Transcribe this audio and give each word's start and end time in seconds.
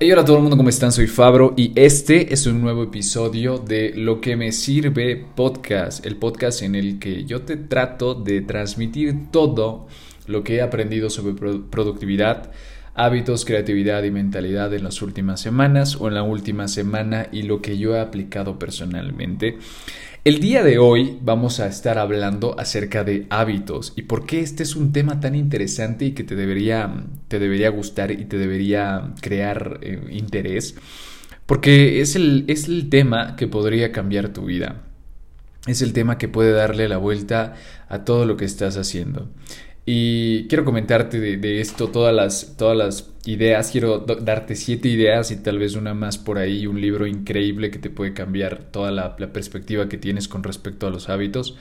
Hola 0.00 0.22
a 0.22 0.24
todo 0.24 0.38
el 0.38 0.42
mundo, 0.42 0.56
¿cómo 0.56 0.70
están? 0.70 0.90
Soy 0.90 1.06
Fabro 1.06 1.54
y 1.56 1.72
este 1.76 2.34
es 2.34 2.46
un 2.46 2.60
nuevo 2.60 2.82
episodio 2.82 3.58
de 3.58 3.92
Lo 3.94 4.20
que 4.20 4.34
me 4.34 4.50
sirve 4.50 5.24
podcast, 5.36 6.04
el 6.04 6.16
podcast 6.16 6.62
en 6.62 6.74
el 6.74 6.98
que 6.98 7.24
yo 7.24 7.42
te 7.42 7.56
trato 7.56 8.16
de 8.16 8.40
transmitir 8.40 9.30
todo 9.30 9.86
lo 10.26 10.42
que 10.42 10.56
he 10.56 10.62
aprendido 10.62 11.10
sobre 11.10 11.34
productividad, 11.70 12.50
hábitos, 12.94 13.44
creatividad 13.44 14.02
y 14.02 14.10
mentalidad 14.10 14.74
en 14.74 14.82
las 14.82 15.00
últimas 15.00 15.40
semanas 15.40 15.96
o 16.00 16.08
en 16.08 16.14
la 16.14 16.24
última 16.24 16.66
semana 16.66 17.28
y 17.30 17.42
lo 17.42 17.62
que 17.62 17.78
yo 17.78 17.94
he 17.94 18.00
aplicado 18.00 18.58
personalmente. 18.58 19.58
El 20.24 20.40
día 20.40 20.62
de 20.62 20.78
hoy 20.78 21.18
vamos 21.20 21.60
a 21.60 21.66
estar 21.66 21.98
hablando 21.98 22.58
acerca 22.58 23.04
de 23.04 23.26
hábitos 23.28 23.92
y 23.94 24.04
por 24.04 24.24
qué 24.24 24.40
este 24.40 24.62
es 24.62 24.74
un 24.74 24.90
tema 24.90 25.20
tan 25.20 25.34
interesante 25.34 26.06
y 26.06 26.12
que 26.12 26.24
te 26.24 26.34
debería, 26.34 27.04
te 27.28 27.38
debería 27.38 27.68
gustar 27.68 28.10
y 28.10 28.24
te 28.24 28.38
debería 28.38 29.12
crear 29.20 29.80
eh, 29.82 30.02
interés. 30.12 30.76
Porque 31.44 32.00
es 32.00 32.16
el, 32.16 32.46
es 32.48 32.68
el 32.68 32.88
tema 32.88 33.36
que 33.36 33.48
podría 33.48 33.92
cambiar 33.92 34.30
tu 34.30 34.46
vida. 34.46 34.80
Es 35.66 35.82
el 35.82 35.92
tema 35.92 36.16
que 36.16 36.28
puede 36.28 36.52
darle 36.52 36.88
la 36.88 36.96
vuelta 36.96 37.56
a 37.90 38.04
todo 38.04 38.24
lo 38.24 38.38
que 38.38 38.46
estás 38.46 38.78
haciendo. 38.78 39.28
Y 39.86 40.48
quiero 40.48 40.64
comentarte 40.64 41.20
de, 41.20 41.60
esto 41.60 41.88
todas 41.88 42.14
las, 42.14 42.56
todas 42.56 42.76
las 42.76 43.10
ideas. 43.26 43.70
Quiero 43.70 43.98
darte 43.98 44.56
siete 44.56 44.88
ideas 44.88 45.30
y 45.30 45.36
tal 45.36 45.58
vez 45.58 45.74
una 45.74 45.92
más 45.92 46.16
por 46.16 46.38
ahí. 46.38 46.66
Un 46.66 46.80
libro 46.80 47.06
increíble 47.06 47.70
que 47.70 47.78
te 47.78 47.90
puede 47.90 48.14
cambiar 48.14 48.64
toda 48.70 48.90
la, 48.90 49.16
perspectiva 49.16 49.88
que 49.88 49.98
tienes 49.98 50.26
con 50.26 50.42
respecto 50.42 50.86
a 50.86 50.90
los 50.90 51.10
hábitos. 51.10 51.56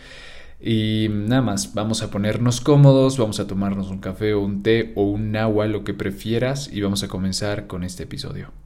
Y 0.62 1.08
nada 1.12 1.42
más, 1.42 1.74
vamos 1.74 2.02
a 2.04 2.12
ponernos 2.12 2.62
cómodos, 2.62 3.18
vamos 3.18 3.42
a 3.42 3.48
tomarnos 3.48 3.90
un 3.90 4.00
café 4.00 4.34
o 4.34 4.40
un 4.40 4.64
té 4.64 4.94
o 4.96 5.04
un 5.04 5.36
agua, 5.36 5.68
lo 5.68 5.84
que 5.84 5.94
prefieras, 5.94 6.72
y 6.72 6.80
vamos 6.80 7.04
a 7.04 7.10
comenzar 7.10 7.68
con 7.68 7.84
este 7.84 8.04
episodio. 8.04 8.63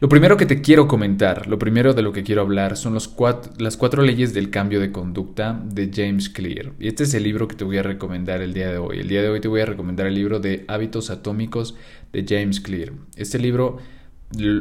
Lo 0.00 0.08
primero 0.08 0.36
que 0.36 0.46
te 0.46 0.60
quiero 0.60 0.86
comentar, 0.86 1.48
lo 1.48 1.58
primero 1.58 1.92
de 1.92 2.02
lo 2.02 2.12
que 2.12 2.22
quiero 2.22 2.42
hablar 2.42 2.76
son 2.76 2.94
las 2.94 3.08
cuatro 3.08 4.02
leyes 4.02 4.32
del 4.32 4.48
cambio 4.48 4.78
de 4.78 4.92
conducta 4.92 5.60
de 5.64 5.90
James 5.92 6.28
Clear. 6.28 6.72
Y 6.78 6.86
este 6.86 7.02
es 7.02 7.14
el 7.14 7.24
libro 7.24 7.48
que 7.48 7.56
te 7.56 7.64
voy 7.64 7.78
a 7.78 7.82
recomendar 7.82 8.40
el 8.40 8.54
día 8.54 8.70
de 8.70 8.78
hoy. 8.78 9.00
El 9.00 9.08
día 9.08 9.22
de 9.22 9.28
hoy 9.28 9.40
te 9.40 9.48
voy 9.48 9.60
a 9.60 9.66
recomendar 9.66 10.06
el 10.06 10.14
libro 10.14 10.38
de 10.38 10.64
Hábitos 10.68 11.10
Atómicos 11.10 11.74
de 12.12 12.24
James 12.28 12.60
Clear. 12.60 12.92
Este 13.16 13.40
libro 13.40 13.78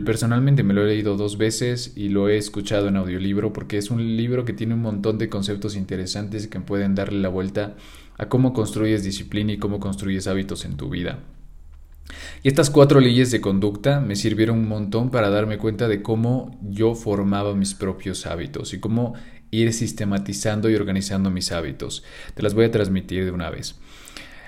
personalmente 0.05 0.63
me 0.63 0.73
lo 0.73 0.81
he 0.81 0.87
leído 0.87 1.17
dos 1.17 1.37
veces 1.37 1.93
y 1.95 2.09
lo 2.09 2.29
he 2.29 2.37
escuchado 2.37 2.87
en 2.87 2.95
audiolibro 2.95 3.53
porque 3.53 3.77
es 3.77 3.91
un 3.91 4.17
libro 4.17 4.43
que 4.43 4.53
tiene 4.53 4.73
un 4.73 4.81
montón 4.81 5.19
de 5.19 5.29
conceptos 5.29 5.75
interesantes 5.75 6.47
que 6.47 6.61
pueden 6.61 6.95
darle 6.95 7.19
la 7.19 7.29
vuelta 7.29 7.75
a 8.17 8.27
cómo 8.27 8.53
construyes 8.53 9.03
disciplina 9.03 9.53
y 9.53 9.59
cómo 9.59 9.79
construyes 9.79 10.25
hábitos 10.25 10.65
en 10.65 10.77
tu 10.77 10.89
vida. 10.89 11.19
Y 12.43 12.47
estas 12.47 12.69
cuatro 12.69 12.99
leyes 12.99 13.31
de 13.31 13.41
conducta 13.41 13.99
me 13.99 14.15
sirvieron 14.15 14.59
un 14.59 14.67
montón 14.67 15.09
para 15.09 15.29
darme 15.29 15.57
cuenta 15.57 15.87
de 15.87 16.01
cómo 16.01 16.57
yo 16.61 16.95
formaba 16.95 17.55
mis 17.55 17.73
propios 17.73 18.25
hábitos 18.25 18.73
y 18.73 18.79
cómo 18.79 19.13
ir 19.51 19.73
sistematizando 19.73 20.69
y 20.69 20.75
organizando 20.75 21.29
mis 21.29 21.51
hábitos. 21.51 22.03
Te 22.33 22.43
las 22.43 22.53
voy 22.53 22.65
a 22.65 22.71
transmitir 22.71 23.25
de 23.25 23.31
una 23.31 23.49
vez. 23.49 23.79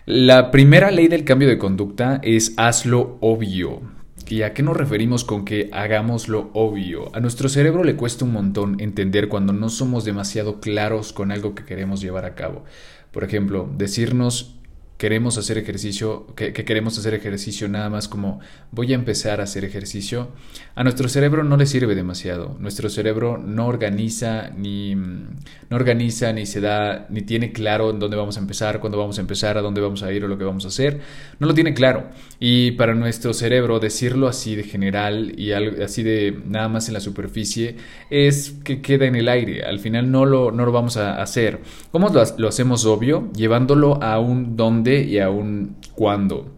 La 0.05 0.52
primera 0.52 0.91
ley 0.91 1.07
del 1.07 1.23
cambio 1.23 1.47
de 1.47 1.57
conducta 1.57 2.19
es 2.23 2.53
hazlo 2.57 3.17
obvio. 3.21 3.81
¿Y 4.27 4.43
a 4.43 4.53
qué 4.53 4.61
nos 4.61 4.77
referimos 4.77 5.23
con 5.23 5.43
que 5.43 5.69
hagamos 5.73 6.30
lo 6.30 6.52
obvio? 6.53 7.15
A 7.15 7.19
nuestro 7.19 7.49
cerebro 7.49 7.83
le 7.83 7.95
cuesta 7.95 8.25
un 8.25 8.33
montón 8.33 8.80
entender 8.80 9.27
cuando 9.27 9.53
no 9.53 9.69
somos 9.69 10.05
demasiado 10.05 10.59
claros 10.59 11.13
con 11.13 11.31
algo 11.31 11.55
que 11.55 11.65
queremos 11.65 12.02
llevar 12.02 12.25
a 12.25 12.35
cabo. 12.35 12.63
Por 13.11 13.23
ejemplo, 13.23 13.67
decirnos 13.75 14.58
queremos 15.00 15.38
hacer 15.38 15.58
ejercicio, 15.58 16.28
que, 16.36 16.52
queremos 16.52 17.00
hacer 17.00 17.14
ejercicio 17.14 17.69
nada 17.69 17.89
más 17.89 18.09
como 18.09 18.42
voy 18.72 18.92
a 18.92 18.95
empezar 18.95 19.39
a 19.39 19.45
hacer 19.45 19.64
ejercicio, 19.64 20.28
a 20.75 20.83
nuestro 20.83 21.08
cerebro 21.08 21.45
no 21.45 21.55
le 21.55 21.67
sirve 21.67 21.95
demasiado. 21.95 22.58
Nuestro 22.59 22.89
cerebro 22.89 23.38
no 23.38 23.67
organiza 23.67 24.50
ni 24.50 24.95
no 24.95 25.75
organiza 25.77 26.33
ni 26.33 26.45
se 26.45 26.59
da 26.59 27.08
ni 27.09 27.21
tiene 27.21 27.54
claro 27.54 27.92
en 27.92 27.99
dónde 27.99 28.17
vamos 28.17 28.36
a 28.36 28.42
empezar, 28.42 28.82
cuándo 28.82 28.98
vamos 28.98 29.17
a 29.20 29.21
empezar, 29.21 29.58
a 29.58 29.61
dónde 29.61 29.80
vamos 29.80 30.04
a 30.04 30.11
ir 30.11 30.26
o 30.26 30.27
lo 30.27 30.38
que 30.38 30.43
vamos 30.43 30.65
a 30.65 30.67
hacer. 30.67 30.99
No 31.39 31.48
lo 31.48 31.54
tiene 31.54 31.73
claro. 31.73 32.09
Y 32.42 32.71
para 32.71 32.93
nuestro 32.93 33.33
cerebro 33.33 33.80
decirlo 33.80 34.27
así 34.27 34.58
de 34.58 34.64
general 34.64 35.33
y 35.39 35.54
así 35.54 36.04
de 36.04 36.42
nada 36.45 36.67
más 36.67 36.89
en 36.89 36.95
la 36.95 36.99
superficie 36.99 37.77
es 38.09 38.52
que 38.65 38.82
queda 38.82 39.05
en 39.05 39.15
el 39.15 39.30
aire. 39.30 39.64
Al 39.64 39.80
final 39.80 40.11
no 40.11 40.26
lo 40.26 40.52
no 40.52 40.65
lo 40.65 40.73
vamos 40.73 40.98
a 40.98 41.21
hacer. 41.21 41.61
¿Cómo 41.92 42.09
lo, 42.09 42.21
lo 42.38 42.48
hacemos 42.49 42.86
obvio? 42.86 43.32
Llevándolo 43.32 44.04
a 44.04 44.20
un 44.20 44.58
donde 44.58 44.89
y 44.98 45.20
aún 45.20 45.77
cuando 45.95 46.55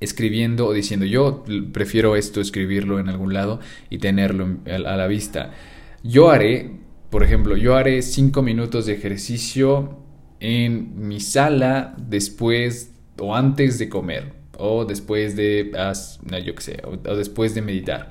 escribiendo 0.00 0.66
o 0.66 0.72
diciendo 0.72 1.06
yo 1.06 1.44
prefiero 1.72 2.14
esto 2.14 2.40
escribirlo 2.40 3.00
en 3.00 3.08
algún 3.08 3.34
lado 3.34 3.60
y 3.90 3.98
tenerlo 3.98 4.58
a 4.66 4.96
la 4.96 5.06
vista. 5.06 5.52
Yo 6.02 6.30
haré, 6.30 6.78
por 7.10 7.24
ejemplo, 7.24 7.56
yo 7.56 7.74
haré 7.74 8.02
cinco 8.02 8.42
minutos 8.42 8.86
de 8.86 8.92
ejercicio 8.92 9.98
en 10.40 11.08
mi 11.08 11.20
sala 11.20 11.94
después 11.98 12.92
o 13.18 13.34
antes 13.34 13.78
de 13.78 13.88
comer 13.88 14.32
o 14.56 14.84
después 14.84 15.36
de, 15.36 15.72
yo 16.44 16.54
qué 16.54 16.62
sé, 16.62 16.82
o 16.84 17.16
después 17.16 17.54
de 17.54 17.62
meditar. 17.62 18.10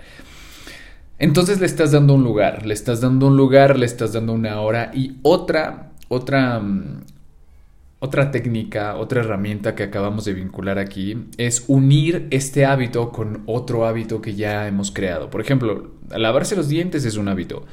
Entonces 1.20 1.60
le 1.60 1.66
estás 1.66 1.92
dando 1.92 2.14
un 2.14 2.24
lugar, 2.24 2.66
le 2.66 2.74
estás 2.74 3.02
dando 3.02 3.28
un 3.28 3.38
lugar, 3.38 3.78
le 3.78 3.86
estás 3.86 4.14
dando 4.14 4.34
una 4.34 4.62
hora 4.62 4.92
y 4.94 5.18
otra, 5.24 5.92
otra, 6.10 6.60
mm, 6.60 7.02
otra 8.00 8.30
técnica, 8.32 8.96
otra 8.96 9.22
herramienta 9.22 9.74
que 9.74 9.84
acabamos 9.84 10.26
de 10.26 10.34
vincular 10.34 10.78
aquí 10.78 11.26
es 11.38 11.66
unir 11.68 12.28
este 12.30 12.66
hábito 12.66 13.12
con 13.12 13.44
otro 13.48 13.88
hábito 13.88 14.22
que 14.22 14.36
ya 14.36 14.68
hemos 14.68 14.92
creado. 14.92 15.30
Por 15.30 15.42
ejemplo, 15.42 15.96
lavarse 16.10 16.56
los 16.56 16.68
dientes 16.68 17.06
es 17.06 17.18
un 17.18 17.28
hábito, 17.28 17.66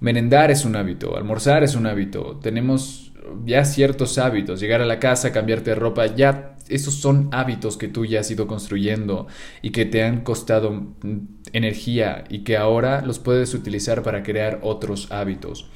merendar 0.00 0.50
es 0.50 0.64
un 0.64 0.74
hábito, 0.74 1.16
almorzar 1.16 1.62
es 1.62 1.76
un 1.76 1.86
hábito, 1.86 2.40
tenemos 2.42 3.12
ya 3.44 3.64
ciertos 3.64 4.18
hábitos, 4.18 4.58
llegar 4.58 4.80
a 4.80 4.86
la 4.86 4.98
casa, 4.98 5.32
cambiarte 5.32 5.70
de 5.70 5.76
ropa, 5.76 6.06
ya 6.06 6.56
esos 6.68 6.94
son 6.94 7.28
hábitos 7.32 7.76
que 7.76 7.88
tú 7.88 8.04
ya 8.04 8.20
has 8.20 8.30
ido 8.30 8.46
construyendo 8.46 9.26
y 9.62 9.70
que 9.70 9.84
te 9.84 10.02
han 10.02 10.22
costado 10.22 10.94
energía 11.52 12.24
y 12.28 12.40
que 12.40 12.56
ahora 12.56 13.02
los 13.02 13.18
puedes 13.18 13.54
utilizar 13.54 14.02
para 14.02 14.22
crear 14.22 14.58
otros 14.62 15.10
hábitos. 15.12 15.70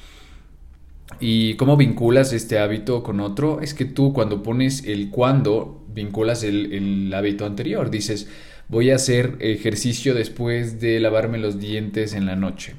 ¿Y 1.19 1.55
cómo 1.55 1.77
vinculas 1.77 2.33
este 2.33 2.59
hábito 2.59 3.03
con 3.03 3.19
otro? 3.19 3.61
Es 3.61 3.73
que 3.73 3.85
tú 3.85 4.13
cuando 4.13 4.43
pones 4.43 4.85
el 4.85 5.09
cuándo, 5.09 5.85
vinculas 5.93 6.43
el, 6.43 7.11
hábito 7.13 7.45
anterior. 7.45 7.89
Dices, 7.89 8.27
voy 8.67 8.91
a 8.91 8.95
hacer 8.95 9.37
ejercicio 9.39 10.13
después 10.13 10.79
de 10.79 10.99
lavarme 10.99 11.37
los 11.37 11.59
dientes 11.59 12.13
en 12.13 12.25
la 12.25 12.35
noche. 12.35 12.75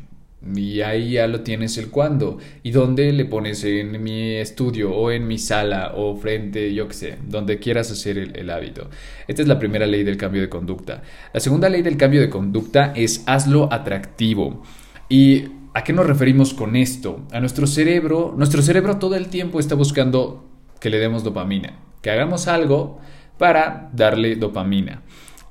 Y 0.54 0.82
ahí 0.82 1.12
ya 1.12 1.26
lo 1.26 1.40
tienes 1.40 1.78
el 1.78 1.88
cuándo. 1.88 2.38
¿Y 2.62 2.70
dónde 2.70 3.10
le 3.12 3.24
pones? 3.24 3.64
En 3.64 4.02
mi 4.02 4.34
estudio 4.34 4.94
o 4.94 5.10
en 5.10 5.26
mi 5.26 5.38
sala 5.38 5.92
o 5.96 6.16
frente, 6.16 6.74
yo 6.74 6.86
qué 6.86 6.94
sé, 6.94 7.16
donde 7.26 7.58
quieras 7.58 7.90
hacer 7.90 8.18
el, 8.18 8.36
el, 8.36 8.50
hábito. 8.50 8.90
Esta 9.26 9.40
es 9.40 9.48
la 9.48 9.58
primera 9.58 9.86
ley 9.86 10.04
del 10.04 10.18
cambio 10.18 10.42
de 10.42 10.50
conducta. 10.50 11.02
La 11.32 11.40
segunda 11.40 11.70
ley 11.70 11.80
del 11.80 11.96
cambio 11.96 12.20
de 12.20 12.28
conducta 12.28 12.92
es 12.94 13.22
hazlo 13.26 13.72
atractivo. 13.72 14.62
Y 15.08 15.44
¿A 15.76 15.82
qué 15.82 15.92
nos 15.92 16.06
referimos 16.06 16.54
con 16.54 16.76
esto? 16.76 17.26
A 17.32 17.40
nuestro 17.40 17.66
cerebro, 17.66 18.32
nuestro 18.36 18.62
cerebro 18.62 18.98
todo 18.98 19.16
el 19.16 19.26
tiempo 19.26 19.58
está 19.58 19.74
buscando 19.74 20.48
que 20.78 20.88
le 20.88 21.00
demos 21.00 21.24
dopamina, 21.24 21.80
que 22.00 22.12
hagamos 22.12 22.46
algo 22.46 23.00
para 23.38 23.90
darle 23.92 24.36
dopamina. 24.36 25.02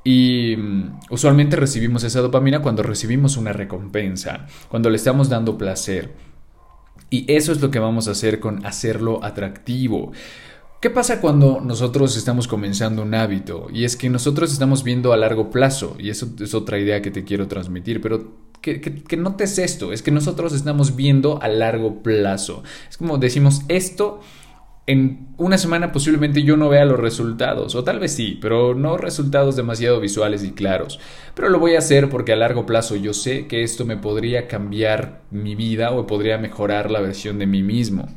Y 0.05 0.55
mm, 0.55 0.99
usualmente 1.09 1.57
recibimos 1.57 2.05
esa 2.05 2.21
dopamina 2.21 2.61
cuando 2.61 2.83
recibimos 2.83 3.35
una 3.35 3.51
recompensa, 3.51 4.47
cuando 4.69 4.89
le 4.89 4.95
estamos 4.95 5.27
dando 5.27 5.57
placer. 5.57 6.13
Y 7.09 7.29
eso 7.29 7.51
es 7.51 7.59
lo 7.61 7.69
que 7.69 7.79
vamos 7.79 8.07
a 8.07 8.11
hacer 8.11 8.39
con 8.39 8.65
hacerlo 8.65 9.21
atractivo. 9.25 10.13
¿Qué 10.79 10.89
pasa 10.89 11.19
cuando 11.19 11.59
nosotros 11.59 12.15
estamos 12.15 12.47
comenzando 12.47 13.01
un 13.01 13.13
hábito? 13.13 13.67
Y 13.73 13.83
es 13.83 13.97
que 13.97 14.09
nosotros 14.09 14.53
estamos 14.53 14.85
viendo 14.85 15.11
a 15.11 15.17
largo 15.17 15.49
plazo, 15.49 15.97
y 15.99 16.09
eso 16.09 16.29
es 16.39 16.53
otra 16.53 16.79
idea 16.79 17.01
que 17.01 17.11
te 17.11 17.25
quiero 17.25 17.47
transmitir, 17.49 17.99
pero 17.99 18.42
que, 18.63 19.17
notes 19.17 19.59
esto, 19.59 19.91
es 19.91 20.01
que 20.01 20.11
nosotros 20.11 20.53
estamos 20.53 20.95
viendo 20.95 21.41
a 21.41 21.49
largo 21.49 22.01
plazo. 22.01 22.63
Es 22.89 22.97
como 22.97 23.17
decimos 23.17 23.61
esto. 23.67 24.21
En 24.85 25.27
una 25.37 25.57
semana 25.57 25.93
posiblemente 25.93 26.43
yo 26.43 26.57
no 26.57 26.67
vea 26.67 26.83
los 26.83 26.99
resultados, 26.99 27.73
o 27.73 27.85
tal 27.85 27.99
vez 27.99 28.11
sí, 28.11 28.37
pero 28.41 28.75
no 28.75 28.97
resultados 28.97 29.55
demasiado 29.55 30.01
visuales 30.01 30.43
y 30.43 30.51
claros. 30.51 30.99
Pero 31.35 31.47
lo 31.47 31.59
voy 31.59 31.75
a 31.75 31.79
hacer 31.79 32.09
porque 32.09 32.33
a 32.33 32.35
largo 32.35 32.65
plazo 32.65 32.97
yo 32.97 33.13
sé 33.13 33.47
que 33.47 33.63
esto 33.63 33.85
me 33.85 33.95
podría 33.95 34.49
cambiar 34.49 35.21
mi 35.31 35.55
vida 35.55 35.91
o 35.91 36.05
podría 36.05 36.37
mejorar 36.37 36.91
la 36.91 36.99
versión 36.99 37.39
de 37.39 37.47
mí 37.47 37.63
mismo. 37.63 38.09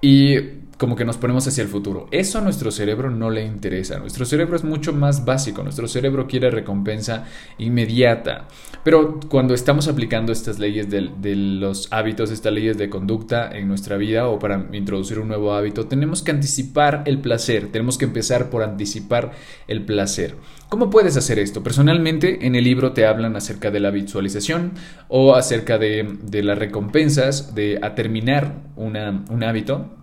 Y 0.00 0.36
como 0.80 0.96
que 0.96 1.04
nos 1.04 1.18
ponemos 1.18 1.46
hacia 1.46 1.60
el 1.60 1.68
futuro. 1.68 2.06
Eso 2.10 2.38
a 2.38 2.40
nuestro 2.40 2.70
cerebro 2.70 3.10
no 3.10 3.28
le 3.28 3.44
interesa. 3.44 3.98
Nuestro 3.98 4.24
cerebro 4.24 4.56
es 4.56 4.64
mucho 4.64 4.94
más 4.94 5.26
básico. 5.26 5.62
Nuestro 5.62 5.86
cerebro 5.86 6.26
quiere 6.26 6.50
recompensa 6.50 7.26
inmediata. 7.58 8.48
Pero 8.82 9.20
cuando 9.28 9.52
estamos 9.52 9.88
aplicando 9.88 10.32
estas 10.32 10.58
leyes 10.58 10.88
de, 10.88 11.36
los 11.36 11.92
hábitos, 11.92 12.30
estas 12.30 12.54
leyes 12.54 12.78
de 12.78 12.88
conducta 12.88 13.50
en 13.54 13.68
nuestra 13.68 13.98
vida 13.98 14.26
o 14.28 14.38
para 14.38 14.68
introducir 14.72 15.18
un 15.18 15.28
nuevo 15.28 15.52
hábito, 15.52 15.84
tenemos 15.84 16.22
que 16.22 16.30
anticipar 16.30 17.02
el 17.04 17.20
placer. 17.20 17.70
Tenemos 17.70 17.98
que 17.98 18.06
empezar 18.06 18.48
por 18.48 18.62
anticipar 18.62 19.32
el 19.68 19.84
placer. 19.84 20.36
¿Cómo 20.70 20.88
puedes 20.88 21.14
hacer 21.18 21.38
esto? 21.38 21.62
Personalmente, 21.62 22.46
en 22.46 22.54
el 22.54 22.64
libro 22.64 22.92
te 22.92 23.04
hablan 23.04 23.36
acerca 23.36 23.70
de 23.70 23.80
la 23.80 23.90
visualización 23.90 24.72
o 25.08 25.34
acerca 25.34 25.76
de, 25.76 26.16
de 26.22 26.42
las 26.42 26.58
recompensas 26.58 27.54
de 27.54 27.78
a 27.82 27.94
terminar 27.94 28.62
una, 28.76 29.26
un 29.28 29.44
hábito 29.44 29.99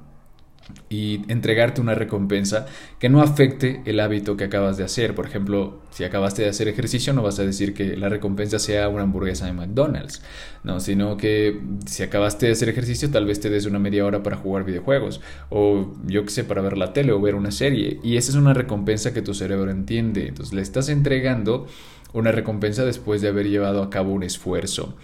y 0.89 1.21
entregarte 1.31 1.81
una 1.81 1.95
recompensa 1.95 2.65
que 2.99 3.09
no 3.09 3.21
afecte 3.21 3.81
el 3.85 3.99
hábito 3.99 4.37
que 4.37 4.45
acabas 4.45 4.77
de 4.77 4.83
hacer. 4.83 5.15
Por 5.15 5.25
ejemplo, 5.25 5.81
si 5.91 6.03
acabaste 6.03 6.43
de 6.43 6.49
hacer 6.49 6.67
ejercicio, 6.67 7.13
no 7.13 7.21
vas 7.21 7.39
a 7.39 7.43
decir 7.43 7.73
que 7.73 7.97
la 7.97 8.09
recompensa 8.09 8.59
sea 8.59 8.89
una 8.89 9.03
hamburguesa 9.03 9.45
de 9.45 9.53
McDonald's, 9.53 10.21
no, 10.63 10.79
sino 10.79 11.17
que 11.17 11.59
si 11.85 12.03
acabaste 12.03 12.47
de 12.47 12.51
hacer 12.53 12.69
ejercicio, 12.69 13.09
tal 13.09 13.25
vez 13.25 13.39
te 13.39 13.49
des 13.49 13.65
una 13.65 13.79
media 13.79 14.05
hora 14.05 14.23
para 14.23 14.37
jugar 14.37 14.63
videojuegos 14.63 15.21
o 15.49 15.93
yo 16.05 16.23
qué 16.23 16.29
sé, 16.29 16.43
para 16.43 16.61
ver 16.61 16.77
la 16.77 16.93
tele 16.93 17.11
o 17.11 17.21
ver 17.21 17.35
una 17.35 17.51
serie. 17.51 17.99
Y 18.03 18.17
esa 18.17 18.31
es 18.31 18.37
una 18.37 18.53
recompensa 18.53 19.13
que 19.13 19.21
tu 19.21 19.33
cerebro 19.33 19.71
entiende. 19.71 20.27
Entonces 20.27 20.53
le 20.53 20.61
estás 20.61 20.89
entregando 20.89 21.67
una 22.13 22.31
recompensa 22.31 22.85
después 22.85 23.21
de 23.21 23.27
haber 23.27 23.47
llevado 23.49 23.83
a 23.83 23.89
cabo 23.89 24.13
un 24.13 24.23
esfuerzo. 24.23 24.95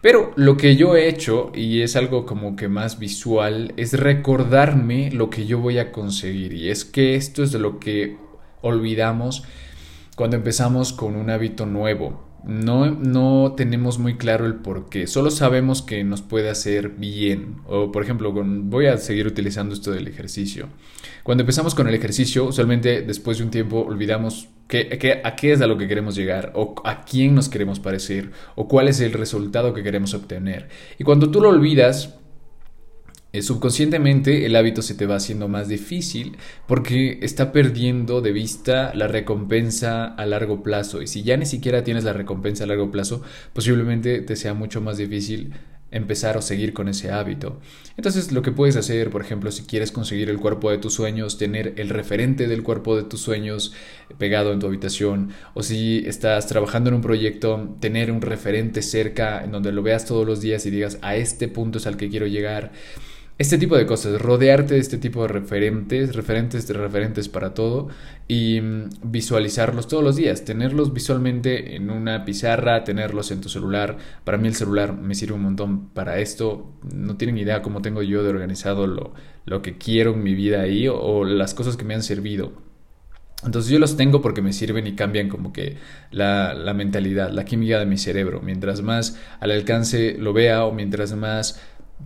Pero 0.00 0.32
lo 0.36 0.56
que 0.56 0.76
yo 0.76 0.96
he 0.96 1.08
hecho, 1.08 1.50
y 1.54 1.82
es 1.82 1.96
algo 1.96 2.24
como 2.24 2.54
que 2.54 2.68
más 2.68 2.98
visual, 2.98 3.74
es 3.76 3.94
recordarme 3.94 5.10
lo 5.10 5.28
que 5.28 5.46
yo 5.46 5.58
voy 5.58 5.78
a 5.78 5.90
conseguir. 5.90 6.52
Y 6.52 6.70
es 6.70 6.84
que 6.84 7.16
esto 7.16 7.42
es 7.42 7.50
de 7.50 7.58
lo 7.58 7.80
que 7.80 8.16
olvidamos 8.62 9.42
cuando 10.14 10.36
empezamos 10.36 10.92
con 10.92 11.16
un 11.16 11.30
hábito 11.30 11.66
nuevo. 11.66 12.28
No, 12.44 12.86
no 12.90 13.54
tenemos 13.56 13.98
muy 13.98 14.16
claro 14.16 14.46
el 14.46 14.54
por 14.54 14.88
qué, 14.88 15.08
solo 15.08 15.30
sabemos 15.30 15.82
que 15.82 16.04
nos 16.04 16.22
puede 16.22 16.48
hacer 16.48 16.90
bien. 16.90 17.56
O 17.66 17.90
por 17.90 18.04
ejemplo, 18.04 18.32
voy 18.32 18.86
a 18.86 18.96
seguir 18.98 19.26
utilizando 19.26 19.74
esto 19.74 19.90
del 19.90 20.06
ejercicio. 20.06 20.68
Cuando 21.28 21.42
empezamos 21.42 21.74
con 21.74 21.86
el 21.86 21.94
ejercicio, 21.94 22.46
usualmente 22.46 23.02
después 23.02 23.36
de 23.36 23.44
un 23.44 23.50
tiempo 23.50 23.80
olvidamos 23.80 24.48
qué, 24.66 25.20
a 25.22 25.36
qué 25.36 25.52
es 25.52 25.60
a 25.60 25.66
lo 25.66 25.76
que 25.76 25.86
queremos 25.86 26.14
llegar, 26.14 26.52
o 26.54 26.74
a 26.86 27.04
quién 27.04 27.34
nos 27.34 27.50
queremos 27.50 27.80
parecer, 27.80 28.30
o 28.54 28.66
cuál 28.66 28.88
es 28.88 28.98
el 29.00 29.12
resultado 29.12 29.74
que 29.74 29.82
queremos 29.82 30.14
obtener. 30.14 30.70
Y 30.98 31.04
cuando 31.04 31.30
tú 31.30 31.42
lo 31.42 31.50
olvidas, 31.50 32.14
eh, 33.34 33.42
subconscientemente 33.42 34.46
el 34.46 34.56
hábito 34.56 34.80
se 34.80 34.94
te 34.94 35.04
va 35.04 35.16
haciendo 35.16 35.48
más 35.48 35.68
difícil 35.68 36.38
porque 36.66 37.18
está 37.20 37.52
perdiendo 37.52 38.22
de 38.22 38.32
vista 38.32 38.94
la 38.94 39.06
recompensa 39.06 40.06
a 40.06 40.24
largo 40.24 40.62
plazo. 40.62 41.02
Y 41.02 41.08
si 41.08 41.24
ya 41.24 41.36
ni 41.36 41.44
siquiera 41.44 41.84
tienes 41.84 42.04
la 42.04 42.14
recompensa 42.14 42.64
a 42.64 42.68
largo 42.68 42.90
plazo, 42.90 43.20
posiblemente 43.52 44.22
te 44.22 44.34
sea 44.34 44.54
mucho 44.54 44.80
más 44.80 44.96
difícil 44.96 45.52
empezar 45.90 46.36
o 46.36 46.42
seguir 46.42 46.72
con 46.72 46.88
ese 46.88 47.10
hábito. 47.10 47.60
Entonces 47.96 48.32
lo 48.32 48.42
que 48.42 48.52
puedes 48.52 48.76
hacer, 48.76 49.10
por 49.10 49.22
ejemplo, 49.22 49.50
si 49.50 49.62
quieres 49.62 49.90
conseguir 49.90 50.28
el 50.30 50.38
cuerpo 50.38 50.70
de 50.70 50.78
tus 50.78 50.94
sueños, 50.94 51.38
tener 51.38 51.74
el 51.76 51.88
referente 51.88 52.46
del 52.46 52.62
cuerpo 52.62 52.96
de 52.96 53.04
tus 53.04 53.20
sueños 53.20 53.72
pegado 54.18 54.52
en 54.52 54.60
tu 54.60 54.66
habitación, 54.66 55.30
o 55.54 55.62
si 55.62 56.04
estás 56.06 56.46
trabajando 56.46 56.90
en 56.90 56.96
un 56.96 57.02
proyecto, 57.02 57.76
tener 57.80 58.10
un 58.10 58.20
referente 58.20 58.82
cerca 58.82 59.42
en 59.42 59.52
donde 59.52 59.72
lo 59.72 59.82
veas 59.82 60.04
todos 60.04 60.26
los 60.26 60.40
días 60.40 60.66
y 60.66 60.70
digas, 60.70 60.98
a 61.02 61.16
este 61.16 61.48
punto 61.48 61.78
es 61.78 61.86
al 61.86 61.96
que 61.96 62.08
quiero 62.08 62.26
llegar. 62.26 62.72
Este 63.38 63.56
tipo 63.56 63.76
de 63.76 63.86
cosas, 63.86 64.20
rodearte 64.20 64.74
de 64.74 64.80
este 64.80 64.98
tipo 64.98 65.22
de 65.22 65.28
referentes, 65.28 66.16
referentes 66.16 66.66
de 66.66 66.74
referentes 66.74 67.28
para 67.28 67.54
todo 67.54 67.86
y 68.26 68.60
mm, 68.60 68.88
visualizarlos 69.04 69.86
todos 69.86 70.02
los 70.02 70.16
días, 70.16 70.44
tenerlos 70.44 70.92
visualmente 70.92 71.76
en 71.76 71.90
una 71.90 72.24
pizarra, 72.24 72.82
tenerlos 72.82 73.30
en 73.30 73.40
tu 73.40 73.48
celular. 73.48 73.96
Para 74.24 74.38
mí 74.38 74.48
el 74.48 74.56
celular 74.56 74.92
me 74.92 75.14
sirve 75.14 75.34
un 75.34 75.42
montón 75.42 75.90
para 75.90 76.18
esto. 76.18 76.72
No 76.92 77.16
tienen 77.16 77.38
idea 77.38 77.62
cómo 77.62 77.80
tengo 77.80 78.02
yo 78.02 78.24
de 78.24 78.30
organizado 78.30 78.88
lo, 78.88 79.14
lo 79.44 79.62
que 79.62 79.78
quiero 79.78 80.14
en 80.14 80.24
mi 80.24 80.34
vida 80.34 80.62
ahí 80.62 80.88
o, 80.88 81.22
las 81.24 81.54
cosas 81.54 81.76
que 81.76 81.84
me 81.84 81.94
han 81.94 82.02
servido. 82.02 82.52
Entonces 83.44 83.70
yo 83.70 83.78
los 83.78 83.96
tengo 83.96 84.20
porque 84.20 84.42
me 84.42 84.52
sirven 84.52 84.88
y 84.88 84.96
cambian 84.96 85.28
como 85.28 85.52
que 85.52 85.76
la, 86.10 86.54
la, 86.54 86.74
mentalidad, 86.74 87.30
la 87.30 87.44
química 87.44 87.78
de 87.78 87.86
mi 87.86 87.98
cerebro. 87.98 88.40
Mientras 88.42 88.82
más 88.82 89.16
al 89.38 89.52
alcance 89.52 90.16
lo 90.18 90.32
vea 90.32 90.64
o 90.64 90.72
mientras 90.72 91.14
más 91.14 91.60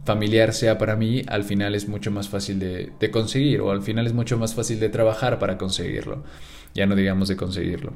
familiar 0.05 0.53
sea 0.53 0.79
para 0.79 0.97
mí, 0.97 1.23
al 1.29 1.45
final 1.45 1.75
es 1.75 1.89
mucho 1.89 2.11
más 2.11 2.29
fácil 2.29 2.59
de, 2.59 3.11
conseguir 3.11 3.61
o 3.61 3.71
al 3.71 3.83
final 3.83 4.07
es 4.07 4.13
mucho 4.13 4.39
más 4.39 4.55
fácil 4.55 4.81
de 4.81 4.89
trabajar 4.89 5.39
para 5.39 5.59
conseguirlo. 5.59 6.25
Ya 6.75 6.87
no 6.87 6.97
digamos 6.97 7.29
de 7.29 7.37
conseguirlo. 7.37 7.93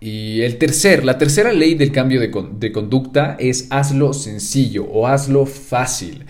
Y 0.00 0.42
el 0.42 0.58
tercer, 0.58 1.04
la 1.04 1.18
tercera 1.18 1.52
ley 1.52 1.74
del 1.74 1.92
cambio 1.92 2.20
de, 2.20 2.30
de 2.58 2.72
conducta 2.72 3.36
es 3.38 3.66
hazlo 3.70 4.12
sencillo 4.12 4.84
o 4.84 5.06
hazlo 5.06 5.44
fácil. 5.44 6.24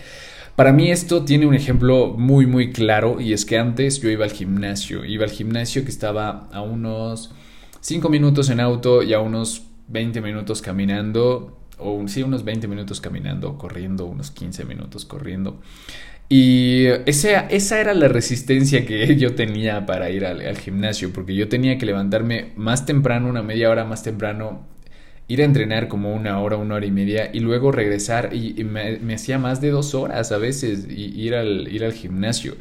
Para 0.56 0.72
mí 0.72 0.90
esto 0.90 1.24
tiene 1.24 1.46
un 1.46 1.54
ejemplo 1.54 2.08
muy 2.08 2.46
muy 2.46 2.72
claro 2.72 3.20
y 3.20 3.32
es 3.32 3.44
que 3.44 3.58
antes 3.58 4.00
yo 4.00 4.10
iba 4.10 4.24
al 4.24 4.32
gimnasio, 4.32 5.04
iba 5.04 5.24
al 5.24 5.30
gimnasio 5.30 5.84
que 5.84 5.90
estaba 5.90 6.48
a 6.50 6.62
unos 6.62 7.30
5 7.80 8.08
minutos 8.08 8.50
en 8.50 8.58
auto 8.58 9.04
y 9.04 9.12
a 9.14 9.20
unos 9.20 9.62
20 9.86 10.20
minutos 10.20 10.60
caminando 10.60 11.56
o 11.78 12.06
sí, 12.08 12.22
unos 12.22 12.44
20 12.44 12.68
minutos 12.68 13.00
caminando, 13.00 13.56
corriendo, 13.58 14.06
unos 14.06 14.30
15 14.30 14.64
minutos 14.64 15.04
corriendo. 15.04 15.60
Y 16.28 16.86
esa, 17.06 17.40
esa 17.48 17.80
era 17.80 17.94
la 17.94 18.08
resistencia 18.08 18.84
que 18.84 19.16
yo 19.18 19.34
tenía 19.34 19.86
para 19.86 20.10
ir 20.10 20.26
al, 20.26 20.58
gimnasio, 20.58 21.12
porque 21.12 21.34
yo 21.34 21.48
tenía 21.48 21.78
que 21.78 21.86
levantarme 21.86 22.52
más 22.56 22.84
temprano, 22.84 23.28
una 23.28 23.42
media 23.42 23.70
hora 23.70 23.84
más 23.84 24.02
temprano, 24.02 24.66
ir 25.26 25.40
a 25.40 25.44
entrenar 25.44 25.88
como 25.88 26.14
una 26.14 26.40
hora, 26.40 26.56
una 26.56 26.74
hora 26.74 26.86
y 26.86 26.90
media, 26.90 27.30
y 27.32 27.40
luego 27.40 27.72
regresar, 27.72 28.30
y, 28.34 28.62
me, 28.64 29.14
hacía 29.14 29.38
más 29.38 29.60
de 29.60 29.70
dos 29.70 29.94
horas 29.94 30.32
a 30.32 30.38
veces 30.38 30.86
ir 30.88 31.34
al, 31.34 31.68
ir 31.72 31.84
al 31.84 31.92
gimnasio. 31.92 32.56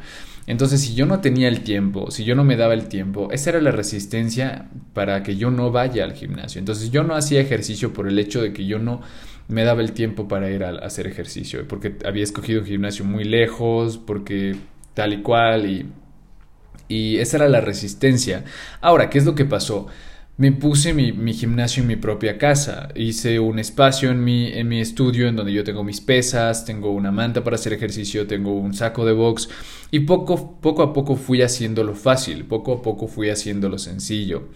Entonces, 0.48 0.80
si 0.80 0.94
yo 0.94 1.04
no 1.04 1.20
tenía 1.20 1.46
el 1.46 1.60
tiempo, 1.60 2.10
si 2.10 2.24
yo 2.24 2.34
no 2.34 2.42
me 2.42 2.56
daba 2.56 2.72
el 2.72 2.88
tiempo, 2.88 3.28
esa 3.32 3.50
era 3.50 3.60
la 3.60 3.70
resistencia 3.70 4.70
para 4.94 5.22
que 5.22 5.36
yo 5.36 5.50
no 5.50 5.70
vaya 5.70 6.04
al 6.04 6.14
gimnasio. 6.14 6.58
Entonces, 6.58 6.90
yo 6.90 7.04
no 7.04 7.14
hacía 7.14 7.42
ejercicio 7.42 7.92
por 7.92 8.08
el 8.08 8.18
hecho 8.18 8.40
de 8.40 8.54
que 8.54 8.64
yo 8.64 8.78
no 8.78 9.02
me 9.48 9.64
daba 9.64 9.82
el 9.82 9.92
tiempo 9.92 10.26
para 10.26 10.50
ir 10.50 10.64
a, 10.64 10.70
hacer 10.70 11.06
ejercicio, 11.06 11.68
porque 11.68 11.96
había 12.02 12.24
escogido 12.24 12.60
un 12.62 12.66
gimnasio 12.66 13.04
muy 13.04 13.24
lejos, 13.24 13.98
porque 13.98 14.56
tal 14.94 15.12
y 15.12 15.20
cual, 15.20 15.66
y, 15.66 15.86
y 16.88 17.18
esa 17.18 17.36
era 17.36 17.48
la 17.50 17.60
resistencia. 17.60 18.44
Ahora, 18.80 19.10
¿qué 19.10 19.18
es 19.18 19.26
lo 19.26 19.34
que 19.34 19.44
pasó? 19.44 19.88
Me 20.38 20.52
puse 20.52 20.94
mi, 20.94 21.34
gimnasio 21.34 21.82
en 21.82 21.88
mi 21.88 21.96
propia 21.96 22.38
casa. 22.38 22.88
Hice 22.94 23.40
un 23.40 23.58
espacio 23.58 24.10
en 24.12 24.22
mi, 24.22 24.46
en 24.46 24.68
mi 24.68 24.80
estudio 24.80 25.26
en 25.26 25.34
donde 25.34 25.52
yo 25.52 25.64
tengo 25.64 25.82
mis 25.82 26.00
pesas, 26.00 26.64
tengo 26.64 26.92
una 26.92 27.10
manta 27.10 27.42
para 27.42 27.56
hacer 27.56 27.72
ejercicio, 27.72 28.26
tengo 28.28 28.54
un 28.54 28.72
saco 28.72 29.04
de 29.04 29.12
box 29.12 29.48
y 29.90 30.00
poco, 30.00 30.60
poco 30.60 30.82
a 30.82 30.92
poco 30.92 31.16
fui 31.16 31.42
haciéndolo 31.42 31.94
fácil, 31.94 32.44
poco 32.44 32.74
a 32.74 32.82
poco 32.82 33.08
fui 33.08 33.30
haciéndolo 33.30 33.78
sencillo. 33.78 34.48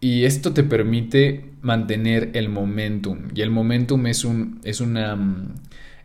Y 0.00 0.24
esto 0.24 0.54
te 0.54 0.62
permite 0.62 1.52
mantener 1.60 2.30
el 2.32 2.48
momentum. 2.48 3.28
Y 3.34 3.42
el 3.42 3.50
momentum 3.50 4.06
es, 4.06 4.24
un, 4.24 4.60
es 4.64 4.80
una 4.80 5.18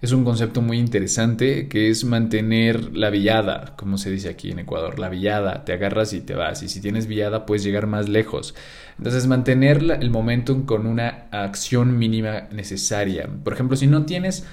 es 0.05 0.12
un 0.12 0.24
concepto 0.24 0.62
muy 0.62 0.77
interesante 0.77 1.67
que 1.67 1.89
es 1.89 2.05
mantener 2.05 2.95
la 2.95 3.09
villada, 3.09 3.75
como 3.75 3.97
se 3.97 4.12
dice 4.12 4.29
aquí 4.29 4.51
en 4.51 4.59
Ecuador, 4.59 5.00
la 5.00 5.09
villada, 5.09 5.65
te 5.65 5.74
agarras 5.74 6.13
y 6.13 6.21
te 6.21 6.35
vas, 6.35 6.63
y 6.63 6.69
si 6.69 6.79
tienes 6.79 7.07
villada 7.07 7.45
puedes 7.45 7.63
llegar 7.63 7.88
más 7.88 8.07
lejos. 8.07 8.55
Entonces, 8.97 9.27
mantener 9.27 9.83
el 10.00 10.09
momentum 10.09 10.65
con 10.65 10.85
una 10.85 11.27
acción 11.31 11.97
mínima 11.97 12.47
necesaria. 12.51 13.27
Por 13.43 13.53
ejemplo, 13.53 13.75
si 13.75 13.88
no 13.88 14.05
tienes 14.05 14.45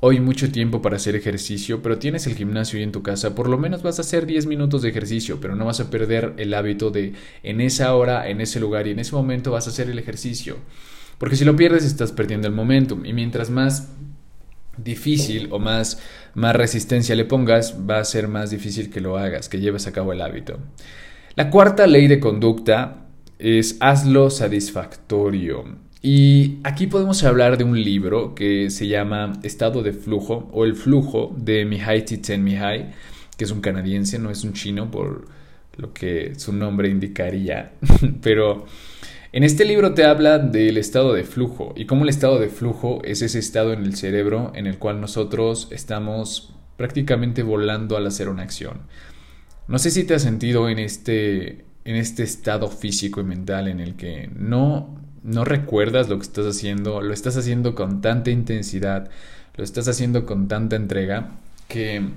hoy 0.00 0.20
mucho 0.20 0.50
tiempo 0.52 0.82
para 0.82 0.96
hacer 0.96 1.16
ejercicio, 1.16 1.82
pero 1.82 1.98
tienes 1.98 2.26
el 2.26 2.34
gimnasio 2.34 2.78
ahí 2.78 2.82
en 2.82 2.92
tu 2.92 3.02
casa, 3.02 3.34
por 3.34 3.48
lo 3.48 3.58
menos 3.58 3.82
vas 3.82 3.98
a 3.98 4.02
hacer 4.02 4.26
10 4.26 4.46
minutos 4.46 4.82
de 4.82 4.90
ejercicio, 4.90 5.40
pero 5.40 5.56
no 5.56 5.64
vas 5.64 5.80
a 5.80 5.88
perder 5.88 6.34
el 6.36 6.52
hábito 6.52 6.90
de 6.90 7.14
en 7.42 7.60
esa 7.60 7.94
hora, 7.94 8.28
en 8.28 8.40
ese 8.40 8.60
lugar 8.60 8.86
y 8.86 8.90
en 8.90 8.98
ese 8.98 9.14
momento 9.14 9.52
vas 9.52 9.66
a 9.66 9.70
hacer 9.70 9.88
el 9.88 9.98
ejercicio. 9.98 10.58
Porque 11.18 11.36
si 11.36 11.44
lo 11.44 11.56
pierdes 11.56 11.84
estás 11.84 12.12
perdiendo 12.12 12.46
el 12.46 12.54
momentum 12.54 13.06
y 13.06 13.14
mientras 13.14 13.48
más 13.48 13.88
difícil 14.76 15.48
o 15.50 15.58
más, 15.58 16.00
más 16.34 16.54
resistencia 16.54 17.14
le 17.14 17.24
pongas, 17.24 17.76
va 17.88 17.98
a 17.98 18.04
ser 18.04 18.28
más 18.28 18.50
difícil 18.50 18.90
que 18.90 19.00
lo 19.00 19.18
hagas, 19.18 19.48
que 19.48 19.60
lleves 19.60 19.86
a 19.86 19.92
cabo 19.92 20.12
el 20.12 20.20
hábito. 20.20 20.58
La 21.34 21.50
cuarta 21.50 21.86
ley 21.86 22.06
de 22.06 22.20
conducta 22.20 23.06
es 23.38 23.76
hazlo 23.80 24.30
satisfactorio. 24.30 25.64
Y 26.02 26.58
aquí 26.62 26.86
podemos 26.86 27.24
hablar 27.24 27.58
de 27.58 27.64
un 27.64 27.82
libro 27.82 28.34
que 28.34 28.70
se 28.70 28.86
llama 28.86 29.32
Estado 29.42 29.82
de 29.82 29.92
Flujo 29.92 30.48
o 30.52 30.64
El 30.64 30.76
Flujo 30.76 31.34
de 31.36 31.64
Mihai 31.64 32.04
Csikszentmihalyi, 32.04 32.86
que 33.36 33.44
es 33.44 33.50
un 33.50 33.60
canadiense, 33.60 34.18
no 34.18 34.30
es 34.30 34.44
un 34.44 34.52
chino 34.52 34.90
por 34.90 35.26
lo 35.76 35.92
que 35.92 36.34
su 36.36 36.52
nombre 36.52 36.88
indicaría, 36.88 37.72
pero 38.22 38.66
en 39.36 39.44
este 39.44 39.66
libro 39.66 39.92
te 39.92 40.06
habla 40.06 40.38
del 40.38 40.78
estado 40.78 41.12
de 41.12 41.22
flujo 41.22 41.74
y 41.76 41.84
cómo 41.84 42.04
el 42.04 42.08
estado 42.08 42.38
de 42.38 42.48
flujo 42.48 43.02
es 43.04 43.20
ese 43.20 43.38
estado 43.38 43.74
en 43.74 43.84
el 43.84 43.94
cerebro 43.94 44.50
en 44.54 44.66
el 44.66 44.78
cual 44.78 44.98
nosotros 44.98 45.68
estamos 45.72 46.54
prácticamente 46.78 47.42
volando 47.42 47.98
al 47.98 48.06
hacer 48.06 48.30
una 48.30 48.44
acción. 48.44 48.80
No 49.68 49.78
sé 49.78 49.90
si 49.90 50.04
te 50.04 50.14
has 50.14 50.22
sentido 50.22 50.70
en 50.70 50.78
este, 50.78 51.66
en 51.84 51.96
este 51.96 52.22
estado 52.22 52.70
físico 52.70 53.20
y 53.20 53.24
mental 53.24 53.68
en 53.68 53.80
el 53.80 53.96
que 53.96 54.30
no, 54.34 54.98
no 55.22 55.44
recuerdas 55.44 56.08
lo 56.08 56.16
que 56.16 56.22
estás 56.22 56.46
haciendo, 56.46 57.02
lo 57.02 57.12
estás 57.12 57.36
haciendo 57.36 57.74
con 57.74 58.00
tanta 58.00 58.30
intensidad, 58.30 59.10
lo 59.54 59.64
estás 59.64 59.86
haciendo 59.86 60.24
con 60.24 60.48
tanta 60.48 60.76
entrega 60.76 61.32
que 61.68 62.08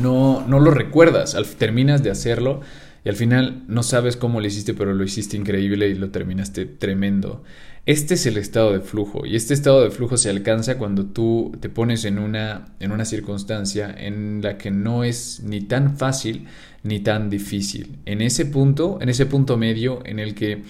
no, 0.00 0.46
no 0.46 0.60
lo 0.60 0.70
recuerdas. 0.70 1.34
Al, 1.34 1.46
terminas 1.46 2.04
de 2.04 2.12
hacerlo 2.12 2.60
y 3.06 3.08
al 3.08 3.14
final 3.14 3.62
no 3.68 3.84
sabes 3.84 4.16
cómo 4.16 4.40
lo 4.40 4.48
hiciste, 4.48 4.74
pero 4.74 4.92
lo 4.92 5.04
hiciste 5.04 5.36
increíble 5.36 5.86
y 5.86 5.94
lo 5.94 6.10
terminaste 6.10 6.66
tremendo. 6.66 7.44
Este 7.84 8.14
es 8.14 8.26
el 8.26 8.36
estado 8.36 8.72
de 8.72 8.80
flujo 8.80 9.24
y 9.24 9.36
este 9.36 9.54
estado 9.54 9.84
de 9.84 9.92
flujo 9.92 10.16
se 10.16 10.28
alcanza 10.28 10.76
cuando 10.76 11.06
tú 11.06 11.52
te 11.60 11.68
pones 11.68 12.04
en 12.04 12.18
una, 12.18 12.74
en 12.80 12.90
una 12.90 13.04
circunstancia 13.04 13.94
en 13.96 14.40
la 14.42 14.58
que 14.58 14.72
no 14.72 15.04
es 15.04 15.40
ni 15.44 15.60
tan 15.60 15.96
fácil 15.96 16.48
ni 16.82 16.98
tan 16.98 17.30
difícil. 17.30 17.96
En 18.06 18.22
ese 18.22 18.44
punto, 18.44 18.98
en 19.00 19.08
ese 19.08 19.26
punto 19.26 19.56
medio 19.56 20.04
en 20.04 20.18
el 20.18 20.34
que 20.34 20.64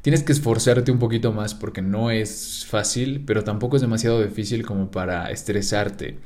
tienes 0.00 0.22
que 0.22 0.32
esforzarte 0.32 0.92
un 0.92 0.98
poquito 0.98 1.34
más 1.34 1.52
porque 1.54 1.82
no 1.82 2.10
es 2.10 2.64
fácil, 2.66 3.22
pero 3.26 3.44
tampoco 3.44 3.76
es 3.76 3.82
demasiado 3.82 4.22
difícil 4.22 4.64
como 4.64 4.90
para 4.90 5.30
estresarte. 5.30 6.16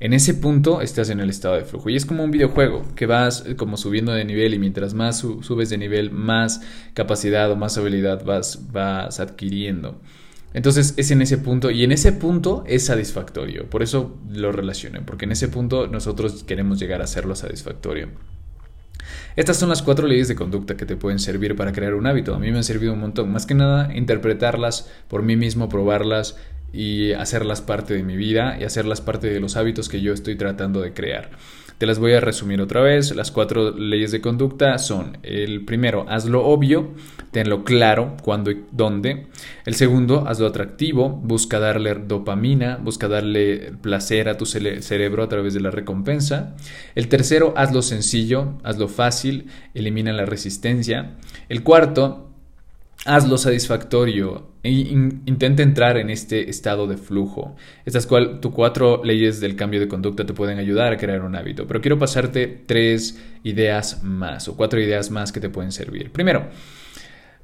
En 0.00 0.12
ese 0.12 0.34
punto 0.34 0.80
estás 0.80 1.10
en 1.10 1.18
el 1.18 1.28
estado 1.28 1.56
de 1.56 1.64
flujo 1.64 1.90
y 1.90 1.96
es 1.96 2.06
como 2.06 2.22
un 2.22 2.30
videojuego 2.30 2.84
que 2.94 3.06
vas 3.06 3.44
eh, 3.46 3.56
como 3.56 3.76
subiendo 3.76 4.12
de 4.12 4.24
nivel 4.24 4.54
y 4.54 4.58
mientras 4.58 4.94
más 4.94 5.18
subes 5.18 5.70
de 5.70 5.78
nivel 5.78 6.12
más 6.12 6.60
capacidad 6.94 7.50
o 7.50 7.56
más 7.56 7.76
habilidad 7.78 8.24
vas, 8.24 8.70
vas 8.70 9.18
adquiriendo. 9.18 10.00
Entonces 10.54 10.94
es 10.96 11.10
en 11.10 11.20
ese 11.20 11.38
punto 11.38 11.70
y 11.70 11.82
en 11.82 11.90
ese 11.90 12.12
punto 12.12 12.62
es 12.66 12.86
satisfactorio. 12.86 13.68
Por 13.68 13.82
eso 13.82 14.16
lo 14.30 14.52
relaciono, 14.52 15.00
porque 15.04 15.24
en 15.24 15.32
ese 15.32 15.48
punto 15.48 15.88
nosotros 15.88 16.44
queremos 16.44 16.78
llegar 16.78 17.00
a 17.00 17.04
hacerlo 17.04 17.34
satisfactorio. 17.34 18.08
Estas 19.36 19.56
son 19.56 19.68
las 19.68 19.82
cuatro 19.82 20.06
leyes 20.06 20.28
de 20.28 20.34
conducta 20.34 20.76
que 20.76 20.86
te 20.86 20.96
pueden 20.96 21.18
servir 21.18 21.54
para 21.54 21.72
crear 21.72 21.94
un 21.94 22.06
hábito. 22.06 22.34
A 22.34 22.38
mí 22.38 22.50
me 22.50 22.58
han 22.58 22.64
servido 22.64 22.92
un 22.92 23.00
montón. 23.00 23.30
Más 23.30 23.46
que 23.46 23.54
nada, 23.54 23.94
interpretarlas 23.94 24.90
por 25.08 25.22
mí 25.22 25.36
mismo, 25.36 25.68
probarlas 25.68 26.36
y 26.72 27.12
hacerlas 27.12 27.60
parte 27.60 27.94
de 27.94 28.02
mi 28.02 28.16
vida 28.16 28.56
y 28.60 28.64
hacerlas 28.64 29.00
parte 29.00 29.28
de 29.28 29.40
los 29.40 29.56
hábitos 29.56 29.88
que 29.88 30.00
yo 30.00 30.12
estoy 30.12 30.36
tratando 30.36 30.80
de 30.80 30.92
crear. 30.92 31.30
Te 31.78 31.86
las 31.86 32.00
voy 32.00 32.12
a 32.12 32.20
resumir 32.20 32.60
otra 32.60 32.80
vez. 32.80 33.14
Las 33.14 33.30
cuatro 33.30 33.70
leyes 33.70 34.10
de 34.10 34.20
conducta 34.20 34.78
son 34.78 35.18
el 35.22 35.64
primero, 35.64 36.06
hazlo 36.08 36.44
obvio, 36.44 36.90
tenlo 37.30 37.62
claro 37.62 38.16
cuándo 38.24 38.50
y 38.50 38.64
dónde. 38.72 39.28
El 39.64 39.76
segundo, 39.76 40.26
hazlo 40.26 40.48
atractivo, 40.48 41.08
busca 41.08 41.60
darle 41.60 41.94
dopamina, 41.94 42.78
busca 42.78 43.06
darle 43.06 43.74
placer 43.80 44.28
a 44.28 44.36
tu 44.36 44.44
cerebro 44.44 45.22
a 45.22 45.28
través 45.28 45.54
de 45.54 45.60
la 45.60 45.70
recompensa. 45.70 46.56
El 46.96 47.06
tercero, 47.06 47.54
hazlo 47.56 47.80
sencillo, 47.82 48.58
hazlo 48.64 48.88
fácil, 48.88 49.46
elimina 49.72 50.12
la 50.12 50.26
resistencia. 50.26 51.12
El 51.48 51.62
cuarto, 51.62 52.27
hazlo 53.04 53.38
satisfactorio 53.38 54.48
e 54.62 54.70
intenta 54.70 55.62
entrar 55.62 55.96
en 55.98 56.10
este 56.10 56.50
estado 56.50 56.86
de 56.86 56.96
flujo. 56.96 57.56
Estas 57.84 58.06
cual, 58.06 58.40
tu 58.40 58.52
cuatro 58.52 59.02
leyes 59.04 59.40
del 59.40 59.56
cambio 59.56 59.80
de 59.80 59.88
conducta 59.88 60.26
te 60.26 60.34
pueden 60.34 60.58
ayudar 60.58 60.92
a 60.92 60.96
crear 60.96 61.22
un 61.22 61.36
hábito, 61.36 61.66
pero 61.66 61.80
quiero 61.80 61.98
pasarte 61.98 62.46
tres 62.66 63.20
ideas 63.44 64.02
más 64.02 64.48
o 64.48 64.56
cuatro 64.56 64.80
ideas 64.80 65.10
más 65.10 65.32
que 65.32 65.40
te 65.40 65.48
pueden 65.48 65.72
servir. 65.72 66.10
Primero, 66.10 66.48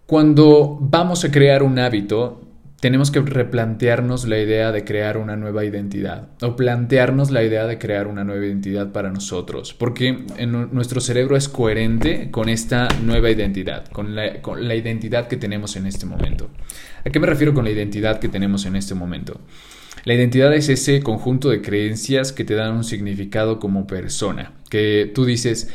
cuando 0.06 0.76
vamos 0.80 1.24
a 1.24 1.30
crear 1.30 1.62
un 1.62 1.78
hábito, 1.78 2.42
tenemos 2.84 3.10
que 3.10 3.22
replantearnos 3.22 4.28
la 4.28 4.38
idea 4.38 4.70
de 4.70 4.84
crear 4.84 5.16
una 5.16 5.36
nueva 5.36 5.64
identidad 5.64 6.28
o 6.42 6.54
plantearnos 6.54 7.30
la 7.30 7.42
idea 7.42 7.64
de 7.64 7.78
crear 7.78 8.06
una 8.06 8.24
nueva 8.24 8.44
identidad 8.44 8.92
para 8.92 9.10
nosotros, 9.10 9.72
porque 9.72 10.26
nuestro 10.70 11.00
cerebro 11.00 11.34
es 11.34 11.48
coherente 11.48 12.30
con 12.30 12.50
esta 12.50 12.88
nueva 13.02 13.30
identidad, 13.30 13.86
con 13.88 14.14
la, 14.14 14.74
identidad 14.74 15.28
que 15.28 15.38
tenemos 15.38 15.76
en 15.76 15.86
este 15.86 16.04
momento. 16.04 16.50
¿A 17.06 17.08
qué 17.08 17.18
me 17.18 17.26
refiero 17.26 17.54
con 17.54 17.64
la 17.64 17.70
identidad 17.70 18.18
que 18.18 18.28
tenemos 18.28 18.66
en 18.66 18.76
este 18.76 18.94
momento? 18.94 19.40
La 20.04 20.12
identidad 20.12 20.52
es 20.52 20.68
ese 20.68 21.02
conjunto 21.02 21.48
de 21.48 21.62
creencias 21.62 22.32
que 22.32 22.44
te 22.44 22.54
dan 22.54 22.74
un 22.74 22.84
significado 22.84 23.60
como 23.60 23.86
persona, 23.86 24.52
que 24.68 25.10
tú 25.14 25.24
dices, 25.24 25.70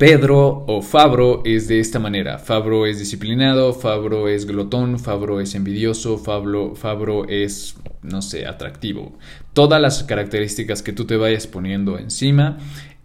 Pedro 0.00 0.64
o 0.66 0.80
Fabro 0.80 1.42
es 1.44 1.68
de 1.68 1.78
esta 1.78 1.98
manera. 1.98 2.38
Fabro 2.38 2.86
es 2.86 2.98
disciplinado, 2.98 3.74
Fabro 3.74 4.28
es 4.28 4.46
glotón, 4.46 4.98
Fabro 4.98 5.42
es 5.42 5.54
envidioso, 5.54 6.16
Fabro, 6.16 6.74
Fabro 6.74 7.28
es, 7.28 7.76
no 8.00 8.22
sé, 8.22 8.46
atractivo. 8.46 9.12
Todas 9.52 9.78
las 9.78 10.02
características 10.02 10.82
que 10.82 10.94
tú 10.94 11.04
te 11.04 11.18
vayas 11.18 11.46
poniendo 11.46 11.98
encima 11.98 12.56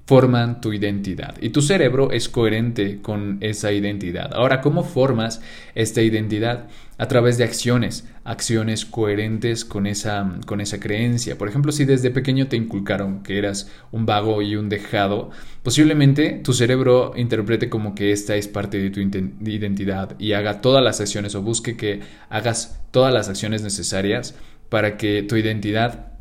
forman 0.05 0.61
tu 0.61 0.71
identidad 0.71 1.35
y 1.41 1.49
tu 1.49 1.61
cerebro 1.61 2.11
es 2.11 2.29
coherente 2.29 3.01
con 3.01 3.37
esa 3.41 3.71
identidad. 3.71 4.33
Ahora, 4.33 4.61
¿cómo 4.61 4.83
formas 4.83 5.41
esta 5.73 6.01
identidad? 6.01 6.67
A 6.97 7.07
través 7.07 7.37
de 7.37 7.43
acciones, 7.43 8.07
acciones 8.23 8.85
coherentes 8.85 9.65
con 9.65 9.87
esa, 9.87 10.39
con 10.45 10.61
esa 10.61 10.79
creencia. 10.79 11.37
Por 11.37 11.49
ejemplo, 11.49 11.71
si 11.71 11.83
desde 11.85 12.11
pequeño 12.11 12.47
te 12.47 12.55
inculcaron 12.55 13.23
que 13.23 13.37
eras 13.37 13.69
un 13.91 14.05
vago 14.05 14.41
y 14.41 14.55
un 14.55 14.69
dejado, 14.69 15.31
posiblemente 15.63 16.39
tu 16.43 16.53
cerebro 16.53 17.13
interprete 17.17 17.69
como 17.69 17.95
que 17.95 18.11
esta 18.11 18.35
es 18.35 18.47
parte 18.47 18.77
de 18.77 18.91
tu 18.91 19.01
identidad 19.01 20.15
y 20.19 20.33
haga 20.33 20.61
todas 20.61 20.83
las 20.83 21.01
acciones 21.01 21.35
o 21.35 21.41
busque 21.41 21.75
que 21.75 22.01
hagas 22.29 22.79
todas 22.91 23.13
las 23.13 23.27
acciones 23.27 23.61
necesarias 23.63 24.35
para 24.69 24.97
que 24.97 25.23
tu 25.23 25.35
identidad 25.35 26.14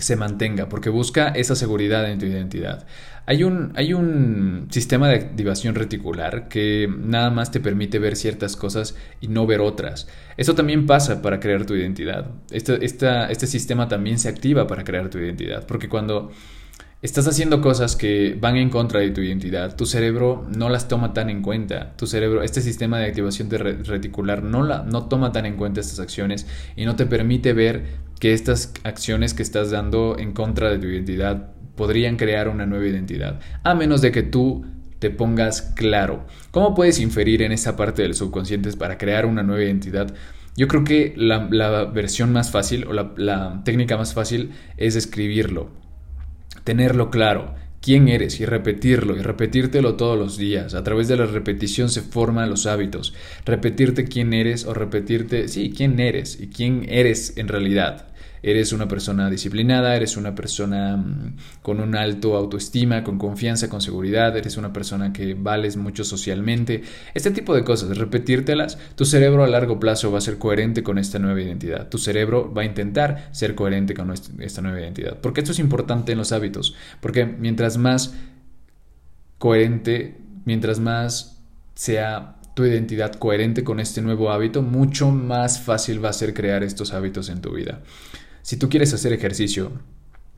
se 0.00 0.16
mantenga, 0.16 0.68
porque 0.68 0.90
busca 0.90 1.28
esa 1.28 1.54
seguridad 1.54 2.10
en 2.10 2.18
tu 2.18 2.26
identidad. 2.26 2.86
Hay 3.26 3.42
un, 3.42 3.72
hay 3.76 3.94
un 3.94 4.66
sistema 4.70 5.08
de 5.08 5.16
activación 5.16 5.74
reticular 5.74 6.48
que 6.48 6.88
nada 6.98 7.30
más 7.30 7.50
te 7.50 7.60
permite 7.60 7.98
ver 7.98 8.16
ciertas 8.16 8.56
cosas 8.56 8.96
y 9.20 9.28
no 9.28 9.46
ver 9.46 9.60
otras. 9.60 10.08
Eso 10.36 10.54
también 10.54 10.86
pasa 10.86 11.22
para 11.22 11.40
crear 11.40 11.64
tu 11.64 11.74
identidad. 11.74 12.30
Este, 12.50 12.84
este 12.84 13.46
sistema 13.46 13.88
también 13.88 14.18
se 14.18 14.28
activa 14.28 14.66
para 14.66 14.84
crear 14.84 15.08
tu 15.08 15.18
identidad, 15.18 15.66
porque 15.66 15.88
cuando 15.88 16.32
estás 17.04 17.28
haciendo 17.28 17.60
cosas 17.60 17.96
que 17.96 18.34
van 18.40 18.56
en 18.56 18.70
contra 18.70 19.00
de 19.00 19.10
tu 19.10 19.20
identidad, 19.20 19.76
tu 19.76 19.84
cerebro 19.84 20.46
no 20.56 20.70
las 20.70 20.88
toma 20.88 21.12
tan 21.12 21.28
en 21.28 21.42
cuenta. 21.42 21.94
Tu 21.98 22.06
cerebro, 22.06 22.42
este 22.42 22.62
sistema 22.62 22.98
de 22.98 23.04
activación 23.04 23.50
reticular 23.50 24.42
no, 24.42 24.62
la, 24.62 24.84
no 24.84 25.04
toma 25.04 25.30
tan 25.30 25.44
en 25.44 25.56
cuenta 25.56 25.82
estas 25.82 26.00
acciones 26.00 26.46
y 26.76 26.86
no 26.86 26.96
te 26.96 27.04
permite 27.04 27.52
ver 27.52 27.84
que 28.18 28.32
estas 28.32 28.72
acciones 28.84 29.34
que 29.34 29.42
estás 29.42 29.70
dando 29.70 30.16
en 30.18 30.32
contra 30.32 30.70
de 30.70 30.78
tu 30.78 30.86
identidad 30.86 31.50
podrían 31.76 32.16
crear 32.16 32.48
una 32.48 32.64
nueva 32.64 32.86
identidad, 32.86 33.38
a 33.64 33.74
menos 33.74 34.00
de 34.00 34.10
que 34.10 34.22
tú 34.22 34.64
te 34.98 35.10
pongas 35.10 35.60
claro. 35.60 36.24
¿Cómo 36.52 36.74
puedes 36.74 37.00
inferir 37.00 37.42
en 37.42 37.52
esa 37.52 37.76
parte 37.76 38.00
del 38.00 38.14
subconsciente 38.14 38.72
para 38.78 38.96
crear 38.96 39.26
una 39.26 39.42
nueva 39.42 39.62
identidad? 39.62 40.14
Yo 40.56 40.68
creo 40.68 40.84
que 40.84 41.12
la, 41.18 41.84
versión 41.84 42.32
más 42.32 42.50
fácil 42.50 42.86
o 42.86 42.94
la, 42.94 43.12
la 43.18 43.60
técnica 43.62 43.98
más 43.98 44.14
fácil 44.14 44.52
es 44.78 44.96
escribirlo, 44.96 45.83
tenerlo 46.64 47.10
claro 47.10 47.54
quién 47.80 48.08
eres 48.08 48.40
y 48.40 48.46
repetirlo 48.46 49.16
y 49.16 49.20
repetírtelo 49.20 49.94
todos 49.96 50.18
los 50.18 50.38
días. 50.38 50.74
A 50.74 50.82
través 50.82 51.06
de 51.06 51.16
la 51.16 51.26
repetición 51.26 51.90
se 51.90 52.00
forman 52.00 52.48
los 52.48 52.66
hábitos. 52.66 53.12
Repetirte 53.44 54.06
quién 54.06 54.32
eres 54.32 54.64
o 54.64 54.72
repetirte, 54.72 55.48
sí, 55.48 55.72
quién 55.76 56.00
eres 56.00 56.40
y 56.40 56.48
quién 56.48 56.86
eres 56.88 57.36
en 57.36 57.48
realidad 57.48 58.13
eres 58.44 58.72
una 58.72 58.86
persona 58.86 59.30
disciplinada, 59.30 59.96
eres 59.96 60.16
una 60.16 60.34
persona 60.34 60.96
mm, 60.96 61.36
con 61.62 61.80
un 61.80 61.96
alto 61.96 62.36
autoestima, 62.36 63.02
con 63.02 63.18
confianza, 63.18 63.68
con 63.68 63.80
seguridad, 63.80 64.36
eres 64.36 64.56
una 64.56 64.72
persona 64.72 65.12
que 65.12 65.34
vales 65.34 65.76
mucho 65.76 66.04
socialmente. 66.04 66.82
Este 67.14 67.30
tipo 67.30 67.54
de 67.54 67.64
cosas, 67.64 67.96
repetírtelas, 67.96 68.78
tu 68.94 69.04
cerebro 69.04 69.44
a 69.44 69.48
largo 69.48 69.80
plazo 69.80 70.12
va 70.12 70.18
a 70.18 70.20
ser 70.20 70.38
coherente 70.38 70.82
con 70.82 70.98
esta 70.98 71.18
nueva 71.18 71.40
identidad. 71.40 71.88
Tu 71.88 71.98
cerebro 71.98 72.52
va 72.52 72.62
a 72.62 72.66
intentar 72.66 73.28
ser 73.32 73.54
coherente 73.54 73.94
con 73.94 74.12
esta 74.12 74.62
nueva 74.62 74.80
identidad. 74.80 75.18
Porque 75.20 75.40
esto 75.40 75.52
es 75.52 75.58
importante 75.58 76.12
en 76.12 76.18
los 76.18 76.32
hábitos, 76.32 76.74
porque 77.00 77.24
mientras 77.24 77.78
más 77.78 78.14
coherente, 79.38 80.18
mientras 80.44 80.80
más 80.80 81.42
sea 81.74 82.36
tu 82.54 82.64
identidad 82.64 83.14
coherente 83.14 83.64
con 83.64 83.80
este 83.80 84.00
nuevo 84.00 84.30
hábito, 84.30 84.62
mucho 84.62 85.10
más 85.10 85.60
fácil 85.60 86.04
va 86.04 86.10
a 86.10 86.12
ser 86.12 86.34
crear 86.34 86.62
estos 86.62 86.92
hábitos 86.92 87.28
en 87.28 87.40
tu 87.40 87.52
vida. 87.52 87.80
Si 88.44 88.58
tú 88.58 88.68
quieres 88.68 88.92
hacer 88.92 89.14
ejercicio, 89.14 89.72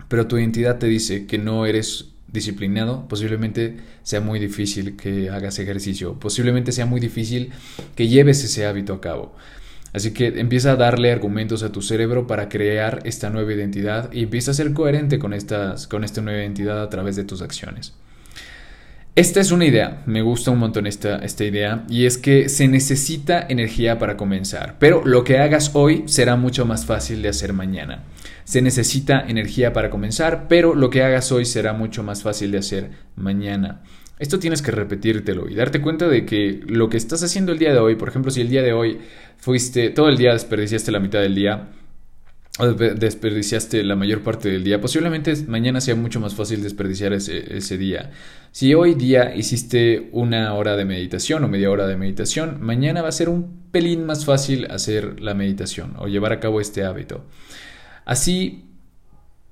pero 0.06 0.28
tu 0.28 0.38
identidad 0.38 0.78
te 0.78 0.86
dice 0.86 1.26
que 1.26 1.38
no 1.38 1.66
eres 1.66 2.10
disciplinado, 2.28 3.08
posiblemente 3.08 3.78
sea 4.04 4.20
muy 4.20 4.38
difícil 4.38 4.96
que 4.96 5.28
hagas 5.28 5.58
ejercicio, 5.58 6.14
posiblemente 6.14 6.70
sea 6.70 6.86
muy 6.86 7.00
difícil 7.00 7.50
que 7.96 8.06
lleves 8.06 8.44
ese 8.44 8.64
hábito 8.64 8.94
a 8.94 9.00
cabo. 9.00 9.34
Así 9.92 10.12
que 10.12 10.28
empieza 10.38 10.70
a 10.70 10.76
darle 10.76 11.10
argumentos 11.10 11.64
a 11.64 11.72
tu 11.72 11.82
cerebro 11.82 12.28
para 12.28 12.48
crear 12.48 13.00
esta 13.02 13.28
nueva 13.28 13.52
identidad 13.52 14.12
y 14.12 14.22
empieza 14.22 14.52
a 14.52 14.54
ser 14.54 14.72
coherente 14.72 15.18
con, 15.18 15.34
estas, 15.34 15.88
con 15.88 16.04
esta 16.04 16.20
nueva 16.20 16.42
identidad 16.42 16.80
a 16.80 16.88
través 16.88 17.16
de 17.16 17.24
tus 17.24 17.42
acciones. 17.42 17.92
Esta 19.16 19.40
es 19.40 19.50
una 19.50 19.64
idea, 19.64 20.02
me 20.04 20.20
gusta 20.20 20.50
un 20.50 20.58
montón 20.58 20.86
esta, 20.86 21.16
esta 21.16 21.42
idea, 21.42 21.86
y 21.88 22.04
es 22.04 22.18
que 22.18 22.50
se 22.50 22.68
necesita 22.68 23.46
energía 23.48 23.98
para 23.98 24.18
comenzar, 24.18 24.76
pero 24.78 25.06
lo 25.06 25.24
que 25.24 25.38
hagas 25.38 25.70
hoy 25.72 26.02
será 26.04 26.36
mucho 26.36 26.66
más 26.66 26.84
fácil 26.84 27.22
de 27.22 27.30
hacer 27.30 27.54
mañana. 27.54 28.04
Se 28.44 28.60
necesita 28.60 29.24
energía 29.26 29.72
para 29.72 29.88
comenzar, 29.88 30.48
pero 30.48 30.74
lo 30.74 30.90
que 30.90 31.02
hagas 31.02 31.32
hoy 31.32 31.46
será 31.46 31.72
mucho 31.72 32.02
más 32.02 32.22
fácil 32.22 32.50
de 32.50 32.58
hacer 32.58 32.90
mañana. 33.16 33.80
Esto 34.18 34.38
tienes 34.38 34.60
que 34.60 34.70
repetírtelo 34.70 35.48
y 35.48 35.54
darte 35.54 35.80
cuenta 35.80 36.08
de 36.08 36.26
que 36.26 36.60
lo 36.66 36.90
que 36.90 36.98
estás 36.98 37.22
haciendo 37.22 37.52
el 37.52 37.58
día 37.58 37.72
de 37.72 37.78
hoy, 37.78 37.96
por 37.96 38.10
ejemplo, 38.10 38.30
si 38.30 38.42
el 38.42 38.50
día 38.50 38.60
de 38.60 38.74
hoy 38.74 38.98
fuiste, 39.38 39.88
todo 39.88 40.10
el 40.10 40.18
día 40.18 40.34
desperdiciaste 40.34 40.92
la 40.92 41.00
mitad 41.00 41.20
del 41.20 41.34
día, 41.34 41.70
desperdiciaste 42.58 43.84
la 43.84 43.96
mayor 43.96 44.22
parte 44.22 44.48
del 44.48 44.64
día, 44.64 44.80
posiblemente 44.80 45.34
mañana 45.46 45.80
sea 45.80 45.94
mucho 45.94 46.20
más 46.20 46.34
fácil 46.34 46.62
desperdiciar 46.62 47.12
ese, 47.12 47.56
ese, 47.56 47.76
día. 47.76 48.12
Si 48.50 48.72
hoy 48.72 48.94
día 48.94 49.34
hiciste 49.34 50.08
una 50.12 50.54
hora 50.54 50.76
de 50.76 50.86
meditación 50.86 51.44
o 51.44 51.48
media 51.48 51.70
hora 51.70 51.86
de 51.86 51.96
meditación, 51.96 52.58
mañana 52.60 53.02
va 53.02 53.08
a 53.08 53.12
ser 53.12 53.28
un 53.28 53.68
pelín 53.70 54.06
más 54.06 54.24
fácil 54.24 54.70
hacer 54.70 55.20
la 55.20 55.34
meditación 55.34 55.94
o 55.98 56.08
llevar 56.08 56.32
a 56.32 56.40
cabo 56.40 56.60
este 56.60 56.84
hábito. 56.84 57.24
Así 58.06 58.64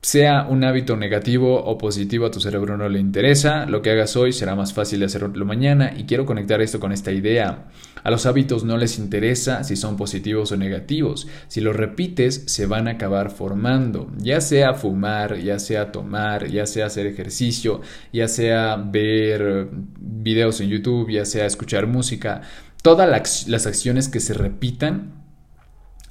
sea 0.05 0.47
un 0.47 0.63
hábito 0.65 0.99
negativo 0.99 1.65
o 1.65 1.79
positivo 1.79 2.27
a 2.27 2.31
tu 2.31 2.39
cerebro 2.39 2.77
no 2.77 2.91
le 2.91 3.01
interesa, 3.01 3.65
lo 3.65 3.81
que 3.81 3.91
hagas 3.91 4.17
hoy 4.17 4.35
será 4.35 4.55
más 4.55 4.75
fácil 4.75 5.01
de 5.01 5.07
hacerlo 5.07 5.47
mañana 5.47 5.95
y 5.97 6.05
quiero 6.05 6.27
conectar 6.27 6.61
esto 6.61 6.79
con 6.79 6.93
esta 6.93 7.11
idea. 7.11 7.69
A 8.03 8.11
los 8.11 8.27
hábitos 8.27 8.65
no 8.65 8.77
les 8.77 8.99
interesa 8.99 9.65
si 9.65 9.77
son 9.77 9.97
positivos 9.97 10.53
o 10.53 10.59
negativos, 10.59 11.27
si 11.49 11.63
los 11.63 11.75
repites 11.75 12.43
se 12.45 12.67
van 12.67 12.87
a 12.87 12.93
acabar 12.93 13.31
formando, 13.31 14.13
ya 14.19 14.43
sea 14.43 14.75
fumar, 14.75 15.39
ya 15.39 15.59
sea 15.59 15.91
tomar, 15.91 16.49
ya 16.49 16.67
sea 16.67 16.85
hacer 16.85 17.07
ejercicio, 17.07 17.81
ya 18.13 18.29
sea 18.29 18.77
ver 18.77 19.69
videos 19.99 20.61
en 20.61 20.69
YouTube, 20.69 21.13
ya 21.13 21.25
sea 21.25 21.47
escuchar 21.47 21.87
música, 21.87 22.43
todas 22.83 23.09
las 23.49 23.67
acciones 23.67 24.11
que 24.11 24.21
se 24.21 24.35
repitan, 24.35 25.15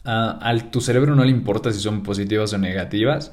a 0.03 0.51
tu 0.71 0.81
cerebro 0.81 1.15
no 1.15 1.23
le 1.23 1.29
importa 1.29 1.71
si 1.71 1.79
son 1.79 2.01
positivas 2.01 2.53
o 2.53 2.57
negativas, 2.57 3.31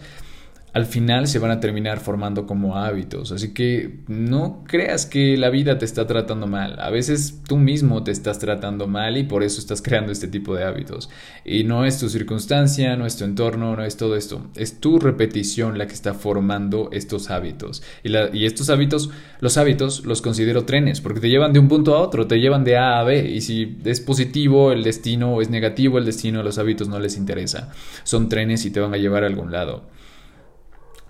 al 0.72 0.86
final 0.86 1.26
se 1.26 1.38
van 1.38 1.50
a 1.50 1.60
terminar 1.60 1.98
formando 1.98 2.46
como 2.46 2.76
hábitos. 2.76 3.32
Así 3.32 3.52
que 3.52 4.00
no 4.06 4.64
creas 4.66 5.06
que 5.06 5.36
la 5.36 5.50
vida 5.50 5.78
te 5.78 5.84
está 5.84 6.06
tratando 6.06 6.46
mal. 6.46 6.78
A 6.80 6.90
veces 6.90 7.40
tú 7.46 7.56
mismo 7.56 8.04
te 8.04 8.12
estás 8.12 8.38
tratando 8.38 8.86
mal 8.86 9.16
y 9.16 9.24
por 9.24 9.42
eso 9.42 9.60
estás 9.60 9.82
creando 9.82 10.12
este 10.12 10.28
tipo 10.28 10.54
de 10.54 10.64
hábitos. 10.64 11.10
Y 11.44 11.64
no 11.64 11.84
es 11.84 11.98
tu 11.98 12.08
circunstancia, 12.08 12.96
no 12.96 13.06
es 13.06 13.16
tu 13.16 13.24
entorno, 13.24 13.74
no 13.74 13.84
es 13.84 13.96
todo 13.96 14.16
esto. 14.16 14.46
Es 14.54 14.80
tu 14.80 14.98
repetición 14.98 15.76
la 15.76 15.86
que 15.86 15.94
está 15.94 16.14
formando 16.14 16.88
estos 16.92 17.30
hábitos. 17.30 17.82
Y, 18.04 18.44
estos 18.44 18.70
hábitos, 18.70 19.10
los 19.40 19.56
hábitos 19.56 20.04
los 20.04 20.22
considero 20.22 20.64
trenes 20.64 21.00
porque 21.00 21.20
te 21.20 21.28
llevan 21.28 21.52
de 21.52 21.58
un 21.58 21.68
punto 21.68 21.94
a 21.94 22.00
otro, 22.00 22.26
te 22.26 22.38
llevan 22.38 22.64
de 22.64 22.76
A 22.76 23.00
a 23.00 23.04
B. 23.04 23.28
Y 23.28 23.40
si 23.40 23.78
es 23.84 24.00
positivo 24.00 24.70
el 24.70 24.84
destino 24.84 25.34
o 25.34 25.42
es 25.42 25.50
negativo 25.50 25.98
el 25.98 26.04
destino, 26.04 26.42
los 26.42 26.58
hábitos 26.58 26.88
no 26.88 27.00
les 27.00 27.16
interesa. 27.16 27.72
Son 28.04 28.28
trenes 28.28 28.64
y 28.64 28.70
te 28.70 28.78
van 28.78 28.94
a 28.94 28.98
llevar 28.98 29.24
a 29.24 29.26
algún 29.26 29.50
lado. 29.50 29.84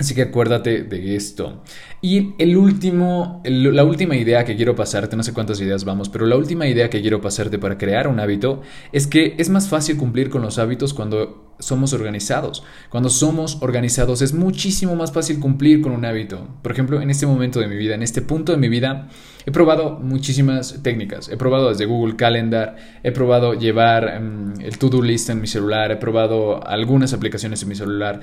Así 0.00 0.14
que 0.14 0.22
acuérdate 0.22 0.82
de 0.82 1.14
esto. 1.14 1.62
Y 2.00 2.32
el 2.38 2.56
último, 2.56 3.42
la 3.44 3.84
última 3.84 4.16
idea 4.16 4.46
que 4.46 4.56
quiero 4.56 4.74
pasarte, 4.74 5.14
no 5.14 5.22
sé 5.22 5.34
cuántas 5.34 5.60
ideas 5.60 5.84
vamos, 5.84 6.08
pero 6.08 6.24
la 6.24 6.36
última 6.36 6.66
idea 6.66 6.88
que 6.88 7.02
quiero 7.02 7.20
pasarte 7.20 7.58
para 7.58 7.76
crear 7.76 8.08
un 8.08 8.18
hábito 8.18 8.62
es 8.92 9.06
que 9.06 9.34
es 9.36 9.50
más 9.50 9.68
fácil 9.68 9.98
cumplir 9.98 10.30
con 10.30 10.40
los 10.40 10.58
hábitos 10.58 10.94
cuando 10.94 11.54
somos 11.58 11.92
organizados. 11.92 12.64
Cuando 12.88 13.10
somos 13.10 13.58
organizados 13.60 14.22
es 14.22 14.32
muchísimo 14.32 14.96
más 14.96 15.12
fácil 15.12 15.38
cumplir 15.38 15.82
con 15.82 15.92
un 15.92 16.06
hábito. 16.06 16.48
Por 16.62 16.72
ejemplo, 16.72 17.02
en 17.02 17.10
este 17.10 17.26
momento 17.26 17.60
de 17.60 17.68
mi 17.68 17.76
vida, 17.76 17.94
en 17.94 18.02
este 18.02 18.22
punto 18.22 18.52
de 18.52 18.58
mi 18.58 18.70
vida, 18.70 19.10
he 19.44 19.50
probado 19.50 19.98
muchísimas 19.98 20.82
técnicas. 20.82 21.28
He 21.28 21.36
probado 21.36 21.68
desde 21.68 21.84
Google 21.84 22.16
Calendar, 22.16 22.76
he 23.02 23.12
probado 23.12 23.52
llevar 23.52 24.18
mm, 24.18 24.62
el 24.62 24.78
to-do 24.78 25.02
list 25.02 25.28
en 25.28 25.42
mi 25.42 25.46
celular, 25.46 25.90
he 25.92 25.96
probado 25.96 26.66
algunas 26.66 27.12
aplicaciones 27.12 27.62
en 27.62 27.68
mi 27.68 27.74
celular. 27.74 28.20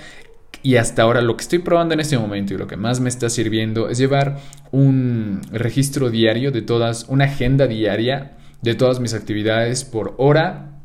Y 0.64 0.76
hasta 0.76 1.04
ahora 1.04 1.22
lo 1.22 1.38
que 1.38 1.44
estoy 1.44 1.60
probando 1.60 1.94
en 1.94 2.00
este 2.00 2.18
momento 2.18 2.54
y 2.54 2.58
lo 2.58 2.68
que 2.68 2.78
más 2.78 3.00
me 3.00 3.10
está 3.10 3.30
sirviendo 3.30 3.90
es 3.90 3.98
llevar 3.98 4.40
un 4.72 5.42
registro 5.52 6.10
diario 6.10 6.52
de 6.52 6.62
todas, 6.62 7.06
una 7.10 7.26
agenda 7.26 7.68
diaria 7.68 8.38
de 8.62 8.76
todas 8.76 9.00
mis 9.00 9.14
actividades 9.14 9.86
por 9.86 10.16
hora, 10.18 10.82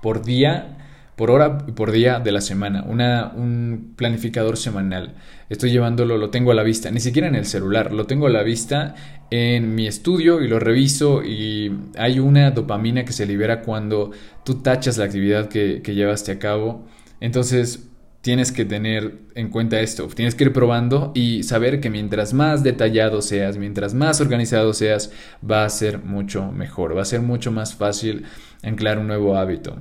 por 0.00 0.24
día, 0.24 0.78
por 1.16 1.30
hora 1.30 1.58
y 1.66 1.72
por 1.72 1.92
día 1.92 2.20
de 2.20 2.32
la 2.32 2.40
semana, 2.40 2.84
una, 2.84 3.32
un 3.36 3.92
planificador 3.96 4.56
semanal. 4.56 5.14
Estoy 5.50 5.70
llevándolo, 5.70 6.16
lo 6.16 6.30
tengo 6.30 6.52
a 6.52 6.54
la 6.54 6.62
vista, 6.62 6.90
ni 6.90 7.00
siquiera 7.00 7.28
en 7.28 7.34
el 7.34 7.44
celular, 7.44 7.92
lo 7.92 8.06
tengo 8.06 8.28
a 8.28 8.30
la 8.30 8.42
vista 8.42 8.94
en 9.30 9.74
mi 9.74 9.86
estudio 9.86 10.40
y 10.40 10.48
lo 10.48 10.58
reviso 10.58 11.22
y 11.22 11.70
hay 11.96 12.18
una 12.18 12.50
dopamina 12.52 13.04
que 13.04 13.12
se 13.12 13.26
libera 13.26 13.62
cuando 13.62 14.12
tú 14.44 14.62
tachas 14.62 14.96
la 14.96 15.04
actividad 15.04 15.48
que, 15.48 15.82
que 15.82 15.94
llevaste 15.94 16.32
a 16.32 16.38
cabo. 16.38 16.86
Entonces, 17.20 17.91
tienes 18.22 18.52
que 18.52 18.64
tener 18.64 19.18
en 19.34 19.50
cuenta 19.50 19.80
esto, 19.80 20.06
tienes 20.06 20.34
que 20.34 20.44
ir 20.44 20.52
probando 20.52 21.12
y 21.14 21.42
saber 21.42 21.80
que 21.80 21.90
mientras 21.90 22.32
más 22.32 22.62
detallado 22.62 23.20
seas, 23.20 23.58
mientras 23.58 23.94
más 23.94 24.20
organizado 24.20 24.72
seas, 24.72 25.12
va 25.48 25.64
a 25.64 25.68
ser 25.68 25.98
mucho 26.02 26.50
mejor, 26.52 26.96
va 26.96 27.02
a 27.02 27.04
ser 27.04 27.20
mucho 27.20 27.50
más 27.50 27.74
fácil 27.74 28.24
anclar 28.62 28.98
un 28.98 29.08
nuevo 29.08 29.36
hábito. 29.36 29.76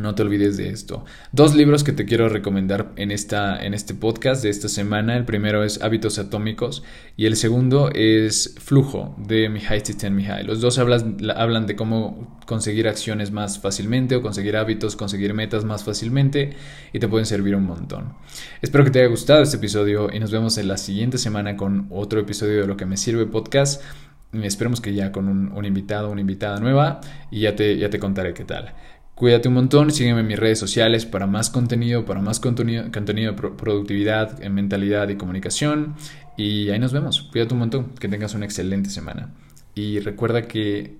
No 0.00 0.14
te 0.14 0.22
olvides 0.22 0.56
de 0.56 0.68
esto. 0.68 1.04
Dos 1.32 1.54
libros 1.54 1.84
que 1.84 1.92
te 1.92 2.04
quiero 2.04 2.28
recomendar 2.28 2.92
en, 2.96 3.10
esta, 3.10 3.62
en 3.62 3.74
este 3.74 3.94
podcast 3.94 4.42
de 4.42 4.50
esta 4.50 4.68
semana. 4.68 5.16
El 5.16 5.24
primero 5.24 5.64
es 5.64 5.82
Hábitos 5.82 6.18
Atómicos 6.18 6.82
y 7.16 7.26
el 7.26 7.36
segundo 7.36 7.90
es 7.94 8.54
Flujo 8.58 9.14
de 9.18 9.48
Mihai 9.48 9.82
Csikszentmihalyi. 9.82 10.46
Los 10.46 10.60
dos 10.60 10.78
hablan, 10.78 11.18
hablan 11.36 11.66
de 11.66 11.76
cómo 11.76 12.38
conseguir 12.46 12.88
acciones 12.88 13.30
más 13.30 13.58
fácilmente 13.58 14.16
o 14.16 14.22
conseguir 14.22 14.56
hábitos, 14.56 14.96
conseguir 14.96 15.34
metas 15.34 15.64
más 15.64 15.84
fácilmente 15.84 16.54
y 16.92 16.98
te 16.98 17.08
pueden 17.08 17.26
servir 17.26 17.56
un 17.56 17.64
montón. 17.64 18.14
Espero 18.62 18.84
que 18.84 18.90
te 18.90 19.00
haya 19.00 19.08
gustado 19.08 19.42
este 19.42 19.56
episodio 19.56 20.10
y 20.12 20.20
nos 20.20 20.30
vemos 20.30 20.58
en 20.58 20.68
la 20.68 20.76
siguiente 20.76 21.18
semana 21.18 21.56
con 21.56 21.86
otro 21.90 22.20
episodio 22.20 22.60
de 22.60 22.66
Lo 22.66 22.76
que 22.76 22.86
me 22.86 22.96
sirve 22.96 23.26
podcast. 23.26 23.82
Esperemos 24.32 24.82
que 24.82 24.92
ya 24.92 25.10
con 25.10 25.26
un, 25.26 25.52
un 25.52 25.64
invitado, 25.64 26.10
una 26.10 26.20
invitada 26.20 26.60
nueva 26.60 27.00
y 27.30 27.40
ya 27.40 27.56
te, 27.56 27.78
ya 27.78 27.88
te 27.88 27.98
contaré 27.98 28.34
qué 28.34 28.44
tal. 28.44 28.74
Cuídate 29.18 29.48
un 29.48 29.54
montón, 29.54 29.90
sígueme 29.90 30.20
en 30.20 30.28
mis 30.28 30.38
redes 30.38 30.60
sociales 30.60 31.04
para 31.04 31.26
más 31.26 31.50
contenido, 31.50 32.04
para 32.04 32.20
más 32.20 32.38
contenido, 32.38 32.84
contenido 32.92 33.32
de 33.32 33.48
productividad, 33.50 34.40
en 34.44 34.54
mentalidad 34.54 35.08
y 35.08 35.16
comunicación. 35.16 35.96
Y 36.36 36.68
ahí 36.70 36.78
nos 36.78 36.92
vemos. 36.92 37.22
Cuídate 37.32 37.52
un 37.52 37.58
montón, 37.58 37.94
que 37.96 38.06
tengas 38.06 38.34
una 38.34 38.44
excelente 38.44 38.90
semana. 38.90 39.34
Y 39.74 39.98
recuerda 39.98 40.42
que 40.42 40.98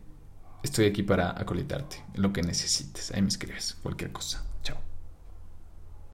estoy 0.64 0.86
aquí 0.86 1.04
para 1.04 1.30
acolitarte, 1.30 2.02
lo 2.16 2.32
que 2.32 2.42
necesites. 2.42 3.12
Ahí 3.12 3.22
me 3.22 3.28
escribes, 3.28 3.76
cualquier 3.84 4.10
cosa. 4.10 4.47